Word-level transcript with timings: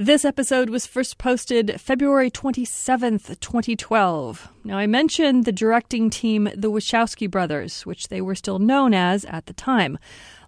This 0.00 0.24
episode 0.24 0.70
was 0.70 0.86
first 0.86 1.18
posted 1.18 1.80
February 1.80 2.30
27th, 2.30 3.40
2012. 3.40 4.48
Now, 4.62 4.78
I 4.78 4.86
mentioned 4.86 5.44
the 5.44 5.50
directing 5.50 6.08
team, 6.08 6.48
the 6.54 6.70
Wachowski 6.70 7.28
brothers, 7.28 7.84
which 7.84 8.06
they 8.06 8.20
were 8.20 8.36
still 8.36 8.60
known 8.60 8.94
as 8.94 9.24
at 9.24 9.46
the 9.46 9.52
time. 9.52 9.98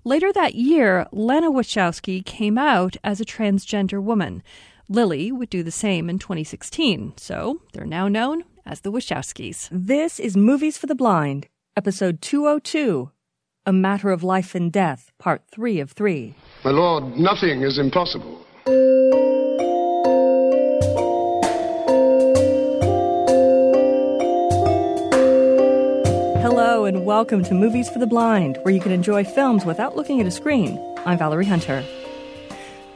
Later 0.05 0.33
that 0.33 0.55
year, 0.55 1.09
Lana 1.11 1.51
Wachowski 1.51 2.25
came 2.25 2.59
out 2.59 2.97
as 3.03 3.21
a 3.21 3.25
transgender 3.25 4.01
woman. 4.01 4.45
Lily 4.89 5.33
would 5.33 5.51
do 5.51 5.65
the 5.65 5.73
same 5.73 6.09
in 6.09 6.21
2016, 6.21 7.15
so 7.17 7.61
they're 7.73 7.85
now 7.85 8.07
known 8.07 8.45
as 8.65 8.83
the 8.83 8.93
Wachowskis. 8.93 9.69
This 9.73 10.21
is 10.21 10.37
Movies 10.37 10.79
for 10.79 10.87
the 10.87 10.95
Blind, 10.95 11.49
episode 11.77 12.23
202 12.23 13.11
A 13.67 13.73
Matter 13.73 14.13
of 14.13 14.23
Life 14.23 14.55
and 14.55 14.71
Death, 14.71 15.11
part 15.19 15.43
3 15.51 15.81
of 15.81 15.91
3. 15.91 16.37
My 16.65 16.71
lord, 16.71 17.19
nothing 17.19 17.63
is 17.63 17.81
impossible. 17.81 18.47
Hello, 26.43 26.85
and 26.85 27.07
welcome 27.07 27.43
to 27.45 27.55
Movies 27.55 27.89
for 27.89 27.99
the 27.99 28.07
Blind, 28.07 28.59
where 28.63 28.75
you 28.75 28.81
can 28.81 28.93
enjoy 28.93 29.25
films 29.25 29.65
without 29.65 29.97
looking 29.97 30.21
at 30.21 30.27
a 30.27 30.31
screen. 30.31 30.79
I'm 31.07 31.17
Valerie 31.17 31.47
Hunter. 31.47 31.83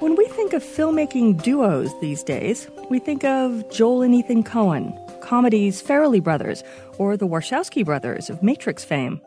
When 0.00 0.16
we 0.16 0.26
think 0.26 0.52
of 0.52 0.62
filmmaking 0.62 1.42
duos 1.42 1.98
these 2.00 2.22
days, 2.22 2.68
we 2.90 2.98
think 2.98 3.24
of 3.24 3.70
Joel 3.70 4.02
and 4.02 4.14
Ethan 4.14 4.44
Coen, 4.44 5.20
comedies 5.22 5.82
Farrelly 5.82 6.22
Brothers, 6.22 6.62
or 6.98 7.16
the 7.16 7.26
Wachowski 7.26 7.82
brothers 7.84 8.28
of 8.28 8.42
Matrix 8.42 8.84
fame. 8.84 9.18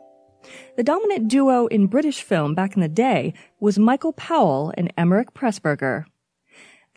The 0.76 0.84
dominant 0.84 1.26
duo 1.26 1.66
in 1.66 1.88
British 1.88 2.22
film 2.22 2.54
back 2.54 2.76
in 2.76 2.80
the 2.80 2.88
day 2.88 3.34
was 3.58 3.76
Michael 3.76 4.12
Powell 4.12 4.72
and 4.76 4.94
Emeric 4.96 5.32
Pressburger. 5.32 6.04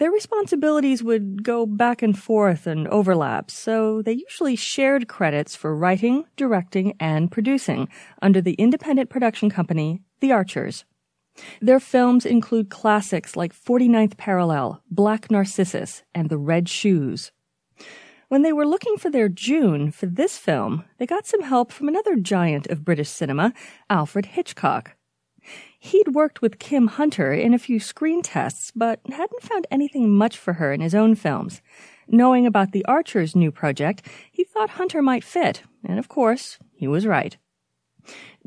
Their 0.02 0.10
responsibilities 0.10 1.04
would 1.04 1.44
go 1.44 1.68
back 1.68 2.02
and 2.02 2.18
forth 2.18 2.66
and 2.66 2.88
overlap, 2.88 3.52
so 3.52 4.02
they 4.02 4.14
usually 4.14 4.56
shared 4.56 5.08
credits 5.08 5.56
for 5.56 5.76
writing, 5.76 6.26
directing, 6.36 6.96
and 7.00 7.32
producing 7.32 7.88
under 8.20 8.42
the 8.42 8.54
independent 8.54 9.12
production 9.12 9.52
company, 9.52 10.02
The 10.20 10.32
Archers. 10.32 10.86
Their 11.62 11.80
films 11.80 12.26
include 12.26 12.72
classics 12.72 13.36
like 13.36 13.54
49th 13.54 14.18
Parallel, 14.18 14.82
Black 14.90 15.30
Narcissus, 15.30 16.02
and 16.16 16.30
The 16.30 16.40
Red 16.40 16.68
Shoes. 16.68 17.32
When 18.28 18.42
they 18.42 18.54
were 18.54 18.66
looking 18.66 18.98
for 18.98 19.12
their 19.12 19.30
June 19.30 19.92
for 19.92 20.08
this 20.08 20.36
film, 20.36 20.84
they 20.98 21.06
got 21.06 21.28
some 21.28 21.44
help 21.44 21.72
from 21.72 21.88
another 21.88 22.16
giant 22.16 22.66
of 22.72 22.84
British 22.84 23.10
cinema, 23.10 23.54
Alfred 23.88 24.26
Hitchcock. 24.26 24.96
He'd 25.84 26.10
worked 26.10 26.44
with 26.44 26.60
Kim 26.60 26.86
Hunter 26.86 27.34
in 27.34 27.56
a 27.56 27.60
few 27.60 27.80
screen 27.80 28.22
tests, 28.22 28.72
but 28.76 29.00
hadn't 29.12 29.42
found 29.42 29.66
anything 29.72 30.12
much 30.12 30.38
for 30.38 30.54
her 30.54 30.72
in 30.72 30.80
his 30.80 30.94
own 30.94 31.16
films. 31.16 31.60
Knowing 32.08 32.46
about 32.46 32.72
the 32.72 32.86
Archer's 32.86 33.36
new 33.36 33.52
project, 33.52 34.06
he 34.32 34.44
thought 34.44 34.70
Hunter 34.70 35.02
might 35.02 35.24
fit, 35.24 35.64
and 35.84 35.98
of 35.98 36.08
course, 36.08 36.60
he 36.76 36.88
was 36.88 37.08
right. 37.08 37.36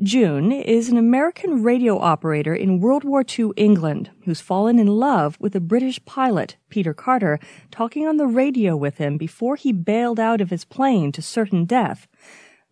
June 0.01 0.53
is 0.53 0.87
an 0.87 0.95
American 0.95 1.61
radio 1.61 1.99
operator 1.99 2.55
in 2.55 2.79
World 2.79 3.03
War 3.03 3.25
II 3.37 3.51
England 3.57 4.11
who's 4.23 4.39
fallen 4.39 4.79
in 4.79 4.87
love 4.87 5.35
with 5.37 5.57
a 5.57 5.59
British 5.59 6.03
pilot, 6.05 6.55
Peter 6.69 6.93
Carter, 6.93 7.37
talking 7.69 8.07
on 8.07 8.15
the 8.15 8.27
radio 8.27 8.77
with 8.77 8.97
him 8.97 9.17
before 9.17 9.57
he 9.57 9.73
bailed 9.73 10.21
out 10.21 10.39
of 10.39 10.51
his 10.51 10.63
plane 10.63 11.11
to 11.11 11.21
certain 11.21 11.65
death 11.65 12.07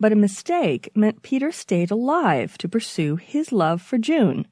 but 0.03 0.11
a 0.11 0.17
mistake 0.17 0.89
meant 0.95 1.21
Peter 1.21 1.49
stayed 1.49 1.89
alive 1.89 2.57
to 2.57 2.67
pursue 2.67 3.15
his 3.15 3.53
love 3.53 3.81
for 3.81 3.97
June. 3.97 4.45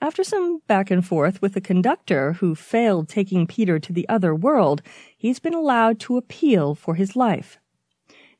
After 0.00 0.24
some 0.24 0.62
back 0.66 0.90
and 0.90 1.06
forth 1.06 1.42
with 1.42 1.52
the 1.52 1.60
conductor 1.60 2.34
who 2.34 2.54
failed 2.54 3.08
taking 3.08 3.46
Peter 3.46 3.78
to 3.78 3.92
the 3.92 4.08
other 4.08 4.34
world, 4.34 4.82
he's 5.16 5.38
been 5.38 5.54
allowed 5.54 6.00
to 6.00 6.16
appeal 6.16 6.74
for 6.74 6.94
his 6.94 7.16
life. 7.16 7.58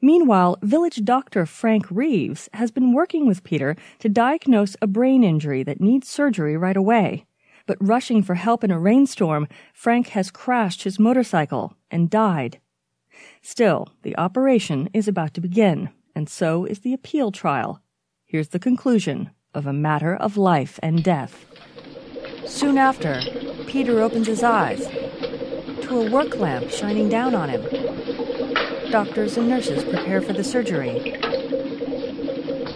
Meanwhile, 0.00 0.58
village 0.62 1.05
doctor 1.05 1.44
Frank 1.44 1.91
Reeves 1.91 2.48
has 2.55 2.70
been 2.70 2.94
working 2.94 3.27
with 3.27 3.44
Peter 3.44 3.76
to 3.99 4.09
diagnose 4.09 4.75
a 4.81 4.87
brain 4.87 5.22
injury 5.22 5.62
that 5.62 5.81
needs 5.81 6.09
surgery 6.09 6.56
right 6.56 6.76
away. 6.76 7.26
But 7.66 7.76
rushing 7.78 8.22
for 8.22 8.37
help 8.37 8.65
in 8.65 8.70
a 8.70 8.81
rainstorm, 8.81 9.47
Frank 9.75 10.09
has 10.09 10.31
crashed 10.31 10.84
his 10.84 10.99
motorcycle 10.99 11.76
and 11.91 12.09
died. 12.09 12.59
Still, 13.43 13.88
the 14.03 14.16
operation 14.16 14.88
is 14.94 15.06
about 15.06 15.34
to 15.34 15.43
begin 15.43 15.91
and 16.15 16.28
so 16.28 16.65
is 16.65 16.81
the 16.81 16.93
appeal 16.93 17.31
trial. 17.31 17.82
Here's 18.25 18.49
the 18.49 18.59
conclusion 18.59 19.31
of 19.55 19.66
a 19.66 19.72
matter 19.72 20.15
of 20.15 20.37
life 20.37 20.78
and 20.83 21.03
death. 21.03 21.47
Soon 22.47 22.78
after, 22.78 23.21
Peter 23.66 24.00
opens 24.00 24.27
his 24.27 24.43
eyes 24.43 24.87
to 25.83 26.00
a 26.00 26.11
work 26.11 26.37
lamp 26.37 26.71
shining 26.71 27.09
down 27.09 27.34
on 27.34 27.49
him. 27.49 27.62
Doctors 28.91 29.37
and 29.37 29.49
nurses 29.49 29.84
prepare 29.84 30.21
for 30.21 30.33
the 30.33 30.44
surgery. 30.44 31.15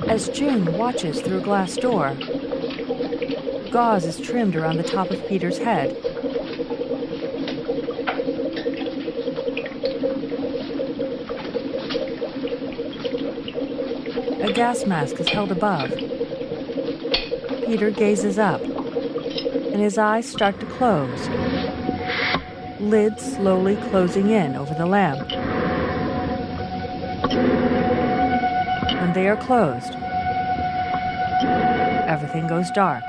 As 0.08 0.28
June 0.28 0.76
watches 0.76 1.20
through 1.20 1.38
a 1.38 1.42
glass 1.42 1.76
door, 1.76 2.16
gauze 3.70 4.04
is 4.04 4.20
trimmed 4.20 4.56
around 4.56 4.76
the 4.76 4.82
top 4.82 5.10
of 5.10 5.26
Peter's 5.28 5.58
head 5.58 5.96
A 14.44 14.52
gas 14.52 14.84
mask 14.86 15.18
is 15.18 15.28
held 15.30 15.50
above. 15.50 16.13
Peter 17.66 17.90
gazes 17.90 18.38
up, 18.38 18.60
and 18.60 19.80
his 19.80 19.96
eyes 19.96 20.28
start 20.28 20.60
to 20.60 20.66
close. 20.66 21.28
Lids 22.78 23.36
slowly 23.36 23.76
closing 23.88 24.28
in 24.30 24.54
over 24.54 24.74
the 24.74 24.84
lamp. 24.84 25.30
When 29.00 29.12
they 29.14 29.28
are 29.28 29.36
closed, 29.36 29.94
everything 32.06 32.46
goes 32.46 32.70
dark. 32.70 33.04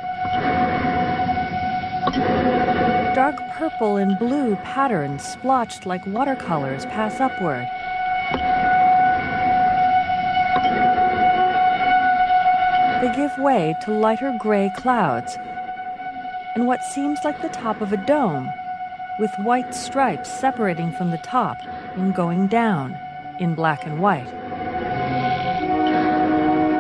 Dark 3.14 3.36
purple 3.52 3.98
and 3.98 4.18
blue 4.18 4.56
patterns 4.58 5.24
splotched 5.24 5.86
like 5.86 6.06
watercolors 6.08 6.86
pass 6.86 7.20
upward. 7.20 7.68
They 13.06 13.16
give 13.16 13.38
way 13.38 13.76
to 13.84 13.92
lighter 13.92 14.36
gray 14.40 14.72
clouds 14.76 15.38
and 16.56 16.66
what 16.66 16.84
seems 16.84 17.20
like 17.24 17.40
the 17.40 17.50
top 17.50 17.80
of 17.80 17.94
a 17.94 17.98
dome, 17.98 18.52
with 19.20 19.30
white 19.44 19.76
stripes 19.76 20.28
separating 20.40 20.92
from 20.94 21.12
the 21.12 21.20
top 21.20 21.60
and 21.98 22.16
going 22.16 22.48
down 22.48 22.98
in 23.40 23.54
black 23.54 23.86
and 23.86 24.00
white. 24.00 24.26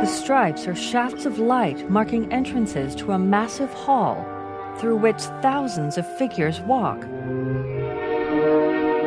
The 0.02 0.08
stripes 0.08 0.66
are 0.66 0.74
shafts 0.74 1.28
of 1.28 1.38
light 1.38 1.91
marking 1.91 2.34
entrances 2.34 2.96
to 2.96 3.12
a 3.12 3.19
massive 3.19 3.72
hall 3.72 4.25
through 4.80 4.97
which 4.97 5.22
thousands 5.44 5.96
of 5.96 6.18
figures 6.18 6.59
walk. 6.62 7.02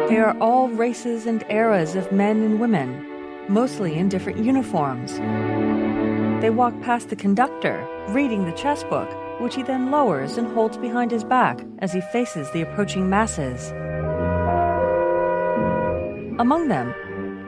They 0.09 0.19
are 0.19 0.39
all 0.41 0.69
races 0.69 1.27
and 1.27 1.45
eras 1.51 1.97
of 1.97 2.13
men 2.13 2.45
and 2.45 2.61
women, 2.61 3.05
mostly 3.49 3.95
in 3.95 4.09
different 4.09 4.39
uniforms. 4.39 5.19
They 6.41 6.51
walk 6.51 6.73
past 6.83 7.09
the 7.09 7.17
conductor, 7.17 7.85
reading 8.11 8.45
the 8.45 8.53
chess 8.53 8.85
book, 8.85 9.09
which 9.41 9.57
he 9.57 9.63
then 9.65 9.91
lowers 9.91 10.37
and 10.39 10.47
holds 10.55 10.77
behind 10.77 11.11
his 11.11 11.25
back 11.25 11.61
as 11.81 11.93
he 11.93 12.01
faces 12.13 12.49
the 12.53 12.63
approaching 12.63 13.11
masses. 13.11 13.71
Among 16.39 16.69
them, 16.69 16.95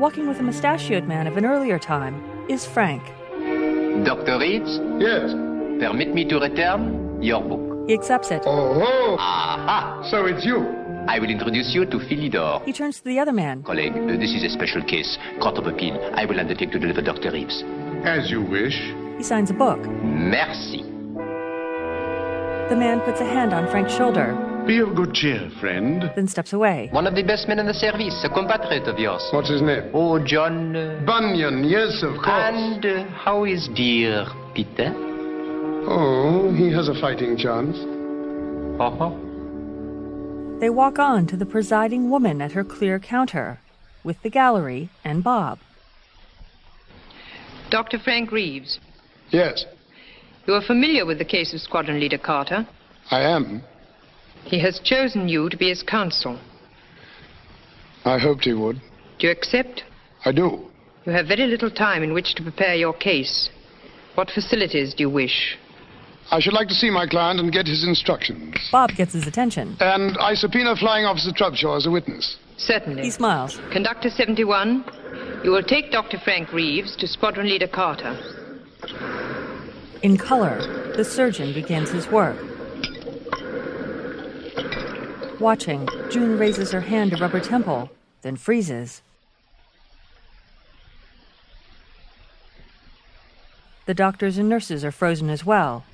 walking 0.00 0.26
with 0.26 0.40
a 0.40 0.42
mustachioed 0.42 1.06
man 1.06 1.28
of 1.28 1.36
an 1.36 1.44
earlier 1.44 1.78
time, 1.78 2.20
is 2.48 2.66
Frank. 2.66 3.02
Dr. 4.04 4.38
Reeves, 4.40 4.80
Yes. 4.98 5.30
permit 5.78 6.12
me 6.12 6.24
to 6.28 6.40
return 6.40 7.22
your 7.22 7.40
book. 7.42 7.86
He 7.86 7.94
accepts 7.94 8.30
it. 8.32 8.42
Oh, 8.44 8.82
oh. 8.82 9.16
Aha! 9.18 10.02
So 10.10 10.26
it's 10.26 10.44
you. 10.44 10.66
I 11.08 11.18
will 11.18 11.30
introduce 11.30 11.72
you 11.74 11.86
to 11.86 11.96
Philidor. 11.98 12.62
He 12.64 12.72
turns 12.72 12.98
to 12.98 13.04
the 13.04 13.18
other 13.20 13.32
man. 13.32 13.62
Colleague, 13.62 13.94
uh, 13.96 14.18
this 14.18 14.34
is 14.34 14.44
a 14.44 14.50
special 14.50 14.82
case. 14.82 15.16
Court 15.40 15.56
of 15.58 15.66
appeal. 15.66 15.96
I 16.14 16.24
will 16.26 16.38
undertake 16.38 16.72
to 16.72 16.78
deliver 16.78 17.02
Dr. 17.02 17.30
Reeves. 17.30 17.62
As 18.04 18.30
you 18.30 18.42
wish. 18.42 18.76
He 19.18 19.22
signs 19.22 19.50
a 19.50 19.54
book. 19.54 19.78
Merci. 20.02 20.82
The 22.70 22.76
man 22.76 23.00
puts 23.00 23.20
a 23.20 23.24
hand 23.24 23.52
on 23.52 23.68
Frank's 23.70 23.92
shoulder, 23.94 24.32
Be 24.66 24.78
of 24.78 24.94
good 24.94 25.12
cheer, 25.12 25.50
friend. 25.60 26.10
then 26.14 26.28
steps 26.28 26.52
away. 26.52 26.88
One 26.92 27.06
of 27.06 27.14
the 27.14 27.22
best 27.22 27.48
men 27.48 27.58
in 27.58 27.66
the 27.66 27.74
service, 27.74 28.14
a 28.24 28.28
compatriot 28.32 28.84
of 28.86 28.98
yours. 28.98 29.22
What's 29.32 29.50
his 29.50 29.60
name? 29.60 29.90
Oh, 29.92 30.18
John. 30.24 30.76
Uh, 30.76 31.02
Bunyan, 31.04 31.64
yes, 31.64 32.02
of 32.02 32.14
course. 32.14 32.28
and 32.28 32.84
uh, 32.86 33.04
how 33.08 33.44
is 33.44 33.68
dear 33.74 34.26
Peter? 34.54 34.94
Oh, 35.88 36.52
he 36.56 36.70
has 36.72 36.88
a 36.88 36.94
fighting 37.00 37.36
chance. 37.36 37.76
Oh, 38.80 39.16
They 40.60 40.70
walk 40.70 40.98
on 40.98 41.26
to 41.26 41.36
the 41.36 41.46
presiding 41.46 42.08
woman 42.08 42.40
at 42.40 42.52
her 42.52 42.64
clear 42.64 42.98
counter, 43.00 43.58
with 44.04 44.22
the 44.22 44.30
gallery 44.30 44.90
and 45.04 45.24
Bob. 45.24 45.58
Dr. 47.70 47.98
Frank 47.98 48.32
Reeves, 48.32 48.80
Yes, 49.30 49.64
you 50.46 50.54
are 50.54 50.62
familiar 50.62 51.06
with 51.06 51.18
the 51.18 51.24
case 51.24 51.54
of 51.54 51.60
Squadron 51.60 52.00
Leader 52.00 52.18
Carter. 52.18 52.66
I 53.10 53.20
am. 53.20 53.62
He 54.44 54.58
has 54.60 54.80
chosen 54.82 55.28
you 55.28 55.48
to 55.48 55.56
be 55.56 55.68
his 55.68 55.82
counsel. 55.82 56.40
I 58.04 58.18
hoped 58.18 58.44
he 58.44 58.54
would. 58.54 58.80
Do 59.18 59.26
you 59.26 59.30
accept? 59.30 59.84
I 60.24 60.32
do. 60.32 60.66
You 61.06 61.12
have 61.12 61.28
very 61.28 61.46
little 61.46 61.70
time 61.70 62.02
in 62.02 62.12
which 62.12 62.34
to 62.34 62.42
prepare 62.42 62.74
your 62.74 62.92
case. 62.92 63.50
What 64.16 64.30
facilities 64.30 64.92
do 64.94 65.04
you 65.04 65.10
wish? 65.10 65.56
I 66.32 66.38
should 66.38 66.52
like 66.52 66.68
to 66.68 66.74
see 66.74 66.90
my 66.90 67.06
client 67.06 67.40
and 67.40 67.52
get 67.52 67.66
his 67.66 67.84
instructions. 67.84 68.54
Bob 68.70 68.90
gets 68.96 69.12
his 69.12 69.26
attention. 69.26 69.76
And 69.80 70.16
I 70.18 70.34
subpoena 70.34 70.76
Flying 70.76 71.04
Officer 71.04 71.32
Trubshaw 71.32 71.76
as 71.76 71.86
a 71.86 71.90
witness. 71.90 72.36
Certainly. 72.56 73.02
He 73.02 73.10
smiles. 73.10 73.58
Conductor 73.72 74.10
71, 74.10 74.84
you 75.42 75.50
will 75.50 75.62
take 75.62 75.90
Dr. 75.90 76.18
Frank 76.18 76.52
Reeves 76.52 76.94
to 76.96 77.08
Squadron 77.08 77.48
Leader 77.48 77.66
Carter. 77.66 78.16
In 80.02 80.16
color, 80.16 80.94
the 80.96 81.04
surgeon 81.04 81.52
begins 81.52 81.90
his 81.90 82.06
work. 82.08 82.36
Watching, 85.40 85.88
June 86.10 86.38
raises 86.38 86.70
her 86.70 86.82
hand 86.82 87.10
to 87.10 87.16
rub 87.16 87.32
her 87.32 87.40
temple, 87.40 87.90
then 88.22 88.36
freezes. 88.36 89.02
The 93.86 93.94
doctors 93.94 94.38
and 94.38 94.48
nurses 94.48 94.84
are 94.84 94.92
frozen 94.92 95.30
as 95.30 95.44
well. 95.44 95.84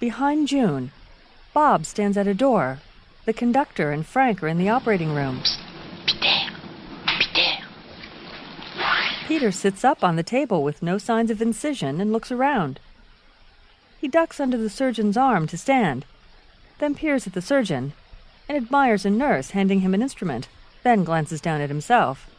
Behind 0.00 0.46
June, 0.46 0.92
Bob 1.52 1.84
stands 1.84 2.16
at 2.16 2.28
a 2.28 2.34
door. 2.34 2.78
The 3.24 3.32
conductor 3.32 3.90
and 3.90 4.06
Frank 4.06 4.40
are 4.44 4.46
in 4.46 4.56
the 4.56 4.68
operating 4.68 5.12
room. 5.12 5.42
Peter 9.26 9.50
sits 9.50 9.84
up 9.84 10.04
on 10.04 10.14
the 10.14 10.22
table 10.22 10.62
with 10.62 10.82
no 10.82 10.98
signs 10.98 11.32
of 11.32 11.42
incision 11.42 12.00
and 12.00 12.12
looks 12.12 12.30
around. 12.30 12.78
He 14.00 14.06
ducks 14.06 14.38
under 14.38 14.56
the 14.56 14.70
surgeon's 14.70 15.16
arm 15.16 15.48
to 15.48 15.58
stand, 15.58 16.04
then 16.78 16.94
peers 16.94 17.26
at 17.26 17.32
the 17.32 17.42
surgeon 17.42 17.92
and 18.48 18.56
admires 18.56 19.04
a 19.04 19.10
nurse 19.10 19.50
handing 19.50 19.80
him 19.80 19.94
an 19.94 20.02
instrument, 20.02 20.46
then 20.84 21.02
glances 21.02 21.40
down 21.40 21.60
at 21.60 21.70
himself. 21.70 22.30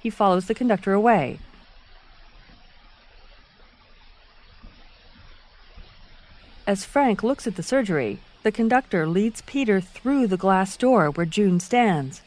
He 0.00 0.10
follows 0.10 0.46
the 0.46 0.54
conductor 0.54 0.92
away. 0.92 1.40
As 6.66 6.84
Frank 6.84 7.24
looks 7.24 7.48
at 7.48 7.56
the 7.56 7.62
surgery, 7.62 8.20
the 8.44 8.52
conductor 8.52 9.06
leads 9.08 9.42
Peter 9.42 9.80
through 9.80 10.28
the 10.28 10.36
glass 10.36 10.76
door 10.76 11.10
where 11.10 11.26
June 11.26 11.58
stands. 11.58 12.22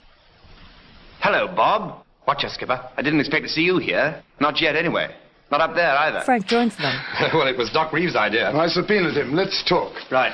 Hello, 1.22 1.48
Bob. 1.48 2.04
Watch 2.28 2.44
us, 2.44 2.56
Skipper. 2.56 2.82
I 2.98 3.02
didn't 3.02 3.22
expect 3.22 3.44
to 3.44 3.50
see 3.50 3.62
you 3.62 3.78
here. 3.78 4.22
Not 4.42 4.60
yet, 4.62 4.76
anyway. 4.76 5.16
Not 5.52 5.62
up 5.62 5.74
there 5.76 5.96
either. 5.96 6.22
Frank 6.26 6.48
joins 6.48 6.76
them. 6.76 7.00
well, 7.34 7.48
it 7.48 7.58
was 7.58 7.70
Doc 7.72 7.94
Reeves' 7.94 8.16
idea. 8.16 8.52
I 8.52 8.68
subpoenaed 8.68 9.16
him. 9.16 9.34
Let's 9.34 9.64
talk. 9.70 9.94
Right. 10.12 10.34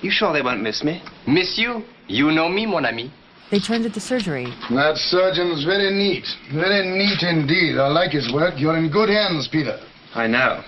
You 0.00 0.10
sure 0.10 0.32
they 0.32 0.42
won't 0.42 0.62
miss 0.62 0.82
me? 0.82 1.02
Miss 1.26 1.58
you? 1.58 1.82
You 2.06 2.30
know 2.30 2.48
me, 2.48 2.64
mon 2.64 2.86
ami. 2.86 3.12
They 3.50 3.58
turn 3.58 3.82
to 3.82 3.88
the 3.88 4.00
surgery. 4.00 4.46
That 4.70 4.96
surgeon's 4.96 5.64
very 5.64 5.90
neat. 5.92 6.24
Very 6.54 6.88
neat 6.88 7.22
indeed. 7.22 7.76
I 7.78 7.88
like 7.88 8.12
his 8.12 8.32
work. 8.32 8.54
You're 8.56 8.78
in 8.78 8.90
good 8.90 9.08
hands, 9.08 9.48
Peter. 9.50 9.78
I 10.14 10.26
know. 10.26 10.62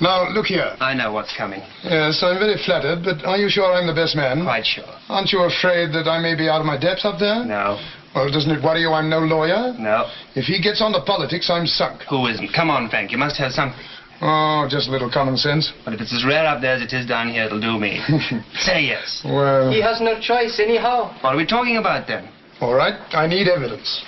Now, 0.00 0.28
look 0.30 0.46
here. 0.46 0.74
I 0.80 0.94
know 0.94 1.12
what's 1.12 1.36
coming. 1.36 1.60
Uh, 1.84 2.08
yes, 2.08 2.22
I'm 2.22 2.38
very 2.38 2.56
flattered, 2.64 3.04
but 3.04 3.24
are 3.26 3.36
you 3.36 3.48
sure 3.50 3.70
I'm 3.72 3.86
the 3.86 3.94
best 3.94 4.16
man? 4.16 4.44
Quite 4.44 4.64
sure. 4.64 4.88
Aren't 5.08 5.30
you 5.32 5.40
afraid 5.44 5.92
that 5.92 6.08
I 6.08 6.18
may 6.20 6.34
be 6.34 6.48
out 6.48 6.60
of 6.60 6.66
my 6.66 6.78
depth 6.78 7.04
up 7.04 7.18
there? 7.20 7.44
No. 7.44 7.76
Well, 8.14 8.30
doesn't 8.32 8.50
it 8.50 8.62
worry 8.64 8.80
you 8.80 8.90
I'm 8.92 9.08
no 9.10 9.18
lawyer? 9.20 9.74
No. 9.78 10.08
If 10.34 10.46
he 10.46 10.60
gets 10.60 10.80
on 10.80 10.92
to 10.92 11.02
politics, 11.04 11.48
I'm 11.50 11.66
sunk. 11.66 12.02
Who 12.08 12.26
isn't? 12.26 12.50
Come 12.56 12.70
on, 12.70 12.88
Frank. 12.88 13.12
You 13.12 13.18
must 13.18 13.36
have 13.36 13.52
something. 13.52 13.78
Oh, 14.22 14.66
just 14.70 14.88
a 14.88 14.90
little 14.90 15.10
common 15.10 15.36
sense. 15.36 15.72
But 15.84 15.94
if 15.94 16.00
it's 16.00 16.12
as 16.12 16.24
rare 16.24 16.46
up 16.46 16.60
there 16.60 16.74
as 16.74 16.82
it 16.82 16.92
is 16.92 17.06
down 17.06 17.30
here, 17.30 17.44
it'll 17.44 17.60
do 17.60 17.78
me. 17.78 18.00
Say 18.54 18.82
yes. 18.84 19.22
Well, 19.24 19.70
He 19.70 19.80
has 19.80 20.00
no 20.00 20.18
choice 20.20 20.58
anyhow. 20.60 21.12
What 21.22 21.34
are 21.34 21.36
we 21.36 21.46
talking 21.46 21.76
about 21.76 22.06
then? 22.06 22.28
all 22.60 22.74
right. 22.74 22.94
I 23.12 23.26
need 23.26 23.48
evidence. 23.48 24.02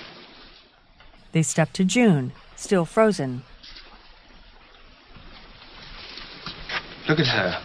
They 1.33 1.43
step 1.43 1.73
to 1.75 1.85
June, 1.85 2.33
still 2.57 2.85
frozen. 2.85 3.43
Look 7.09 7.19
at 7.19 7.27
her. 7.27 7.63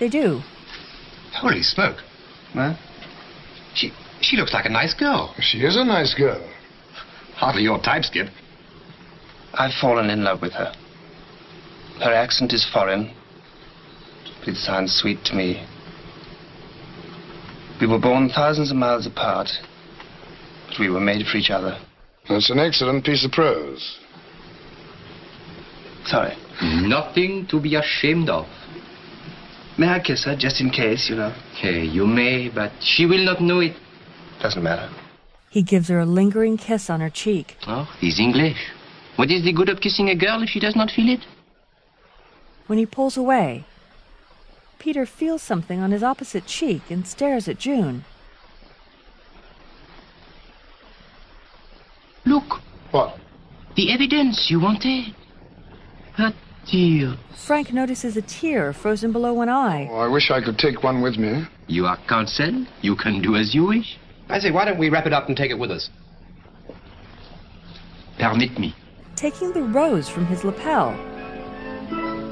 They 0.00 0.08
do. 0.08 0.40
Holy 1.34 1.62
smoke. 1.62 1.98
Huh? 2.52 2.74
She 3.74 3.92
she 4.20 4.36
looks 4.36 4.52
like 4.52 4.64
a 4.64 4.70
nice 4.70 4.94
girl. 4.94 5.34
She 5.40 5.58
is 5.58 5.76
a 5.76 5.84
nice 5.84 6.14
girl. 6.14 6.42
Hardly 7.34 7.62
your 7.62 7.80
type, 7.80 8.04
Skip. 8.04 8.28
I've 9.54 9.74
fallen 9.80 10.10
in 10.10 10.24
love 10.24 10.42
with 10.42 10.52
her. 10.52 10.72
Her 12.00 12.12
accent 12.12 12.52
is 12.52 12.68
foreign, 12.72 13.14
but 14.40 14.48
it 14.48 14.56
sounds 14.56 14.94
sweet 14.94 15.24
to 15.26 15.34
me. 15.34 15.64
We 17.80 17.86
were 17.86 17.98
born 17.98 18.28
thousands 18.28 18.70
of 18.70 18.76
miles 18.76 19.06
apart, 19.06 19.48
but 20.68 20.78
we 20.80 20.90
were 20.90 21.00
made 21.00 21.26
for 21.26 21.36
each 21.36 21.50
other. 21.50 21.78
That's 22.28 22.50
an 22.50 22.58
excellent 22.58 23.04
piece 23.04 23.24
of 23.24 23.32
prose. 23.32 23.98
Sorry. 26.08 26.34
Nothing 26.88 27.46
to 27.50 27.60
be 27.60 27.74
ashamed 27.76 28.28
of. 28.30 28.46
May 29.76 29.88
I 29.88 30.00
kiss 30.00 30.24
her, 30.24 30.34
just 30.36 30.60
in 30.60 30.70
case, 30.70 31.08
you 31.10 31.16
know? 31.16 31.32
Okay, 31.56 31.84
you 31.84 32.06
may, 32.06 32.48
but 32.48 32.72
she 32.80 33.04
will 33.06 33.24
not 33.24 33.40
know 33.40 33.60
it. 33.60 33.76
Doesn't 34.42 34.62
matter. 34.62 34.88
He 35.50 35.62
gives 35.62 35.88
her 35.88 36.00
a 36.00 36.06
lingering 36.06 36.56
kiss 36.56 36.88
on 36.90 37.00
her 37.00 37.10
cheek. 37.10 37.56
Oh, 37.66 37.86
he's 38.00 38.18
English. 38.18 38.56
What 39.16 39.30
is 39.30 39.44
the 39.44 39.52
good 39.52 39.68
of 39.68 39.80
kissing 39.80 40.08
a 40.08 40.14
girl 40.16 40.42
if 40.42 40.48
she 40.48 40.60
does 40.60 40.74
not 40.74 40.90
feel 40.90 41.08
it? 41.10 41.20
When 42.66 42.78
he 42.78 42.86
pulls 42.86 43.16
away, 43.16 43.64
Peter 44.78 45.04
feels 45.06 45.42
something 45.42 45.80
on 45.80 45.90
his 45.90 46.02
opposite 46.02 46.46
cheek 46.46 46.82
and 46.90 47.06
stares 47.06 47.48
at 47.48 47.58
June. 47.58 48.04
Look, 52.24 52.60
What? 52.90 53.16
the 53.76 53.92
evidence 53.92 54.46
you 54.50 54.60
wanted. 54.60 55.14
A 56.18 56.34
tear. 56.66 57.14
Frank 57.46 57.72
notices 57.72 58.16
a 58.16 58.22
tear 58.22 58.72
frozen 58.72 59.12
below 59.12 59.32
one 59.32 59.48
eye. 59.48 59.88
Oh, 59.90 59.98
I 59.98 60.08
wish 60.08 60.30
I 60.30 60.40
could 60.42 60.58
take 60.58 60.82
one 60.82 61.00
with 61.00 61.16
me. 61.16 61.44
You 61.68 61.86
are 61.86 61.96
counsel. 62.08 62.66
You 62.82 62.96
can 62.96 63.22
do 63.22 63.36
as 63.36 63.54
you 63.54 63.66
wish. 63.66 63.98
I 64.28 64.40
say, 64.40 64.50
why 64.50 64.64
don't 64.64 64.78
we 64.78 64.90
wrap 64.90 65.06
it 65.06 65.12
up 65.12 65.28
and 65.28 65.36
take 65.36 65.50
it 65.50 65.58
with 65.58 65.70
us? 65.70 65.88
Permit 68.18 68.58
me. 68.58 68.74
Taking 69.14 69.52
the 69.52 69.62
rose 69.62 70.08
from 70.08 70.26
his 70.26 70.44
lapel, 70.44 70.92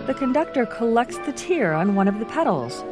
the 0.06 0.14
conductor 0.14 0.66
collects 0.66 1.18
the 1.18 1.32
tear 1.32 1.72
on 1.72 1.94
one 1.94 2.08
of 2.08 2.18
the 2.18 2.26
petals. 2.26 2.82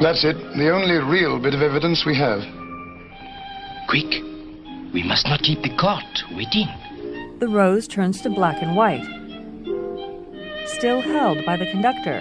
That's 0.00 0.24
it. 0.24 0.36
The 0.56 0.70
only 0.70 0.96
real 0.96 1.38
bit 1.38 1.54
of 1.54 1.62
evidence 1.62 2.04
we 2.06 2.16
have. 2.16 2.40
Quick. 3.88 4.22
We 4.92 5.02
must 5.02 5.26
not 5.26 5.40
keep 5.40 5.62
the 5.62 5.76
court 5.76 6.02
waiting. 6.34 6.68
The 7.38 7.48
rose 7.48 7.86
turns 7.86 8.22
to 8.22 8.30
black 8.30 8.62
and 8.62 8.74
white, 8.74 9.04
still 10.66 11.02
held 11.02 11.44
by 11.44 11.58
the 11.58 11.66
conductor, 11.66 12.20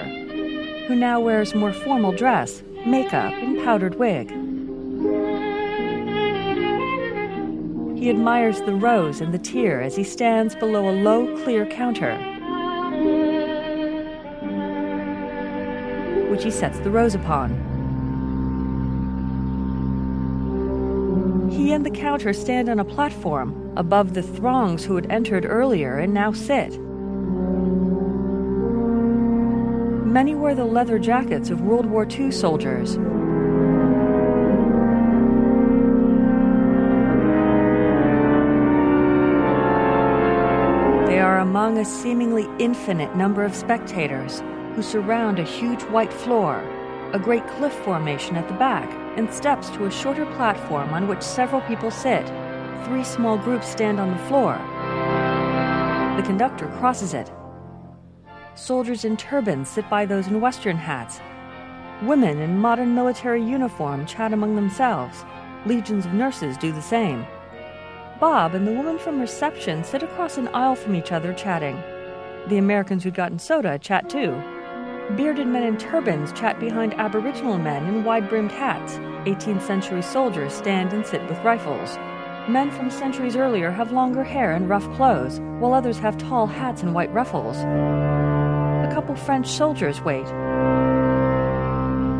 who 0.87 0.95
now 0.95 1.21
wears 1.21 1.55
more 1.55 1.71
formal 1.71 2.11
dress, 2.11 2.61
makeup, 2.85 3.31
and 3.31 3.63
powdered 3.63 3.95
wig. 3.95 4.29
He 7.97 8.09
admires 8.09 8.59
the 8.63 8.75
rose 8.75 9.21
and 9.21 9.33
the 9.33 9.39
tear 9.39 9.81
as 9.81 9.95
he 9.95 10.03
stands 10.03 10.53
below 10.53 10.89
a 10.89 10.91
low, 10.91 11.41
clear 11.45 11.65
counter, 11.65 12.17
which 16.29 16.43
he 16.43 16.51
sets 16.51 16.79
the 16.79 16.91
rose 16.91 17.15
upon. 17.15 17.51
He 21.49 21.71
and 21.71 21.85
the 21.85 21.89
counter 21.89 22.33
stand 22.33 22.67
on 22.67 22.79
a 22.79 22.85
platform 22.85 23.64
above 23.77 24.13
the 24.13 24.23
throngs 24.23 24.85
who 24.85 24.95
had 24.95 25.09
entered 25.11 25.45
earlier 25.45 25.97
and 25.97 26.13
now 26.13 26.31
sit. 26.31 26.79
Many 30.05 30.33
wear 30.33 30.55
the 30.55 30.65
leather 30.65 30.97
jackets 30.97 31.49
of 31.49 31.61
World 31.61 31.85
War 31.85 32.07
II 32.09 32.31
soldiers. 32.31 32.95
They 41.07 41.19
are 41.19 41.39
among 41.39 41.77
a 41.77 41.85
seemingly 41.85 42.47
infinite 42.59 43.15
number 43.15 43.43
of 43.43 43.53
spectators 43.53 44.41
who 44.75 44.81
surround 44.81 45.39
a 45.39 45.43
huge 45.43 45.83
white 45.83 46.13
floor, 46.13 46.63
a 47.13 47.19
great 47.19 47.45
cliff 47.47 47.73
formation 47.73 48.37
at 48.37 48.47
the 48.47 48.53
back, 48.55 48.89
and 49.17 49.33
steps 49.33 49.69
to 49.71 49.85
a 49.85 49.91
shorter 49.91 50.25
platform 50.37 50.93
on 50.93 51.07
which 51.07 51.21
several 51.21 51.61
people 51.61 51.91
sit. 51.91 52.25
Three 52.85 53.03
small 53.03 53.35
groups 53.39 53.67
stand 53.67 53.99
on 53.99 54.11
the 54.11 54.23
floor. 54.25 54.53
The 56.17 56.23
conductor 56.23 56.67
crosses 56.77 57.15
it. 57.15 57.31
Soldiers 58.53 59.05
in 59.05 59.17
turbans 59.17 59.69
sit 59.69 59.89
by 59.89 60.05
those 60.05 60.27
in 60.27 60.39
western 60.39 60.77
hats. 60.77 61.19
Women 62.03 62.39
in 62.39 62.59
modern 62.59 62.93
military 62.93 63.43
uniform 63.43 64.05
chat 64.05 64.33
among 64.33 64.55
themselves. 64.55 65.25
Legions 65.65 66.05
of 66.05 66.13
nurses 66.13 66.57
do 66.57 66.71
the 66.71 66.81
same. 66.81 67.25
Bob 68.19 68.53
and 68.53 68.67
the 68.67 68.73
woman 68.73 68.99
from 68.99 69.19
reception 69.19 69.83
sit 69.83 70.03
across 70.03 70.37
an 70.37 70.47
aisle 70.49 70.75
from 70.75 70.93
each 70.93 71.11
other 71.11 71.33
chatting. 71.33 71.81
The 72.49 72.59
Americans 72.59 73.03
who'd 73.03 73.15
gotten 73.15 73.39
soda 73.39 73.79
chat 73.79 74.11
too. 74.11 74.39
Bearded 75.15 75.47
men 75.47 75.63
in 75.63 75.77
turbans 75.77 76.31
chat 76.33 76.59
behind 76.59 76.93
Aboriginal 76.93 77.57
men 77.57 77.87
in 77.87 78.03
wide 78.03 78.29
brimmed 78.29 78.51
hats. 78.51 78.97
18th 79.25 79.63
century 79.63 80.03
soldiers 80.03 80.53
stand 80.53 80.93
and 80.93 81.03
sit 81.03 81.27
with 81.27 81.39
rifles. 81.39 81.97
Men 82.47 82.69
from 82.69 82.91
centuries 82.91 83.35
earlier 83.35 83.71
have 83.71 83.91
longer 83.91 84.23
hair 84.23 84.51
and 84.51 84.69
rough 84.69 84.87
clothes, 84.95 85.39
while 85.59 85.73
others 85.73 85.97
have 85.97 86.15
tall 86.17 86.45
hats 86.45 86.83
and 86.83 86.93
white 86.93 87.11
ruffles. 87.11 87.57
A 87.57 88.89
couple 88.93 89.15
French 89.15 89.47
soldiers 89.47 89.99
wait, 90.01 90.27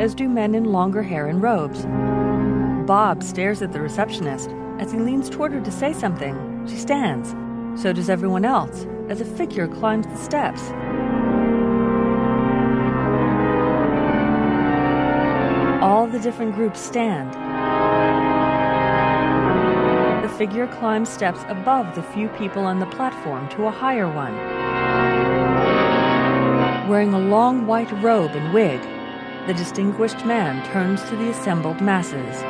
as 0.02 0.16
do 0.16 0.28
men 0.28 0.56
in 0.56 0.64
longer 0.64 1.02
hair 1.04 1.28
and 1.28 1.40
robes. 1.40 1.86
Bob 2.86 3.22
stares 3.22 3.62
at 3.62 3.72
the 3.72 3.80
receptionist. 3.80 4.50
As 4.80 4.90
he 4.90 4.98
leans 4.98 5.30
toward 5.30 5.52
her 5.52 5.60
to 5.60 5.70
say 5.70 5.92
something, 5.92 6.66
she 6.68 6.76
stands. 6.76 7.30
So 7.80 7.92
does 7.92 8.10
everyone 8.10 8.44
else, 8.44 8.84
as 9.08 9.20
a 9.20 9.24
figure 9.24 9.68
climbs 9.68 10.06
the 10.06 10.16
steps. 10.16 10.60
All 15.82 16.08
the 16.08 16.18
different 16.18 16.56
groups 16.56 16.80
stand. 16.80 17.45
Figure 20.36 20.66
climbs 20.66 21.08
steps 21.08 21.40
above 21.48 21.94
the 21.94 22.02
few 22.02 22.28
people 22.28 22.66
on 22.66 22.78
the 22.78 22.84
platform 22.84 23.48
to 23.48 23.64
a 23.64 23.70
higher 23.70 24.06
one. 24.06 24.36
Wearing 26.90 27.14
a 27.14 27.18
long 27.18 27.66
white 27.66 27.90
robe 28.02 28.32
and 28.32 28.52
wig, 28.52 28.82
the 29.46 29.54
distinguished 29.54 30.26
man 30.26 30.62
turns 30.66 31.02
to 31.04 31.16
the 31.16 31.30
assembled 31.30 31.80
masses. 31.80 32.42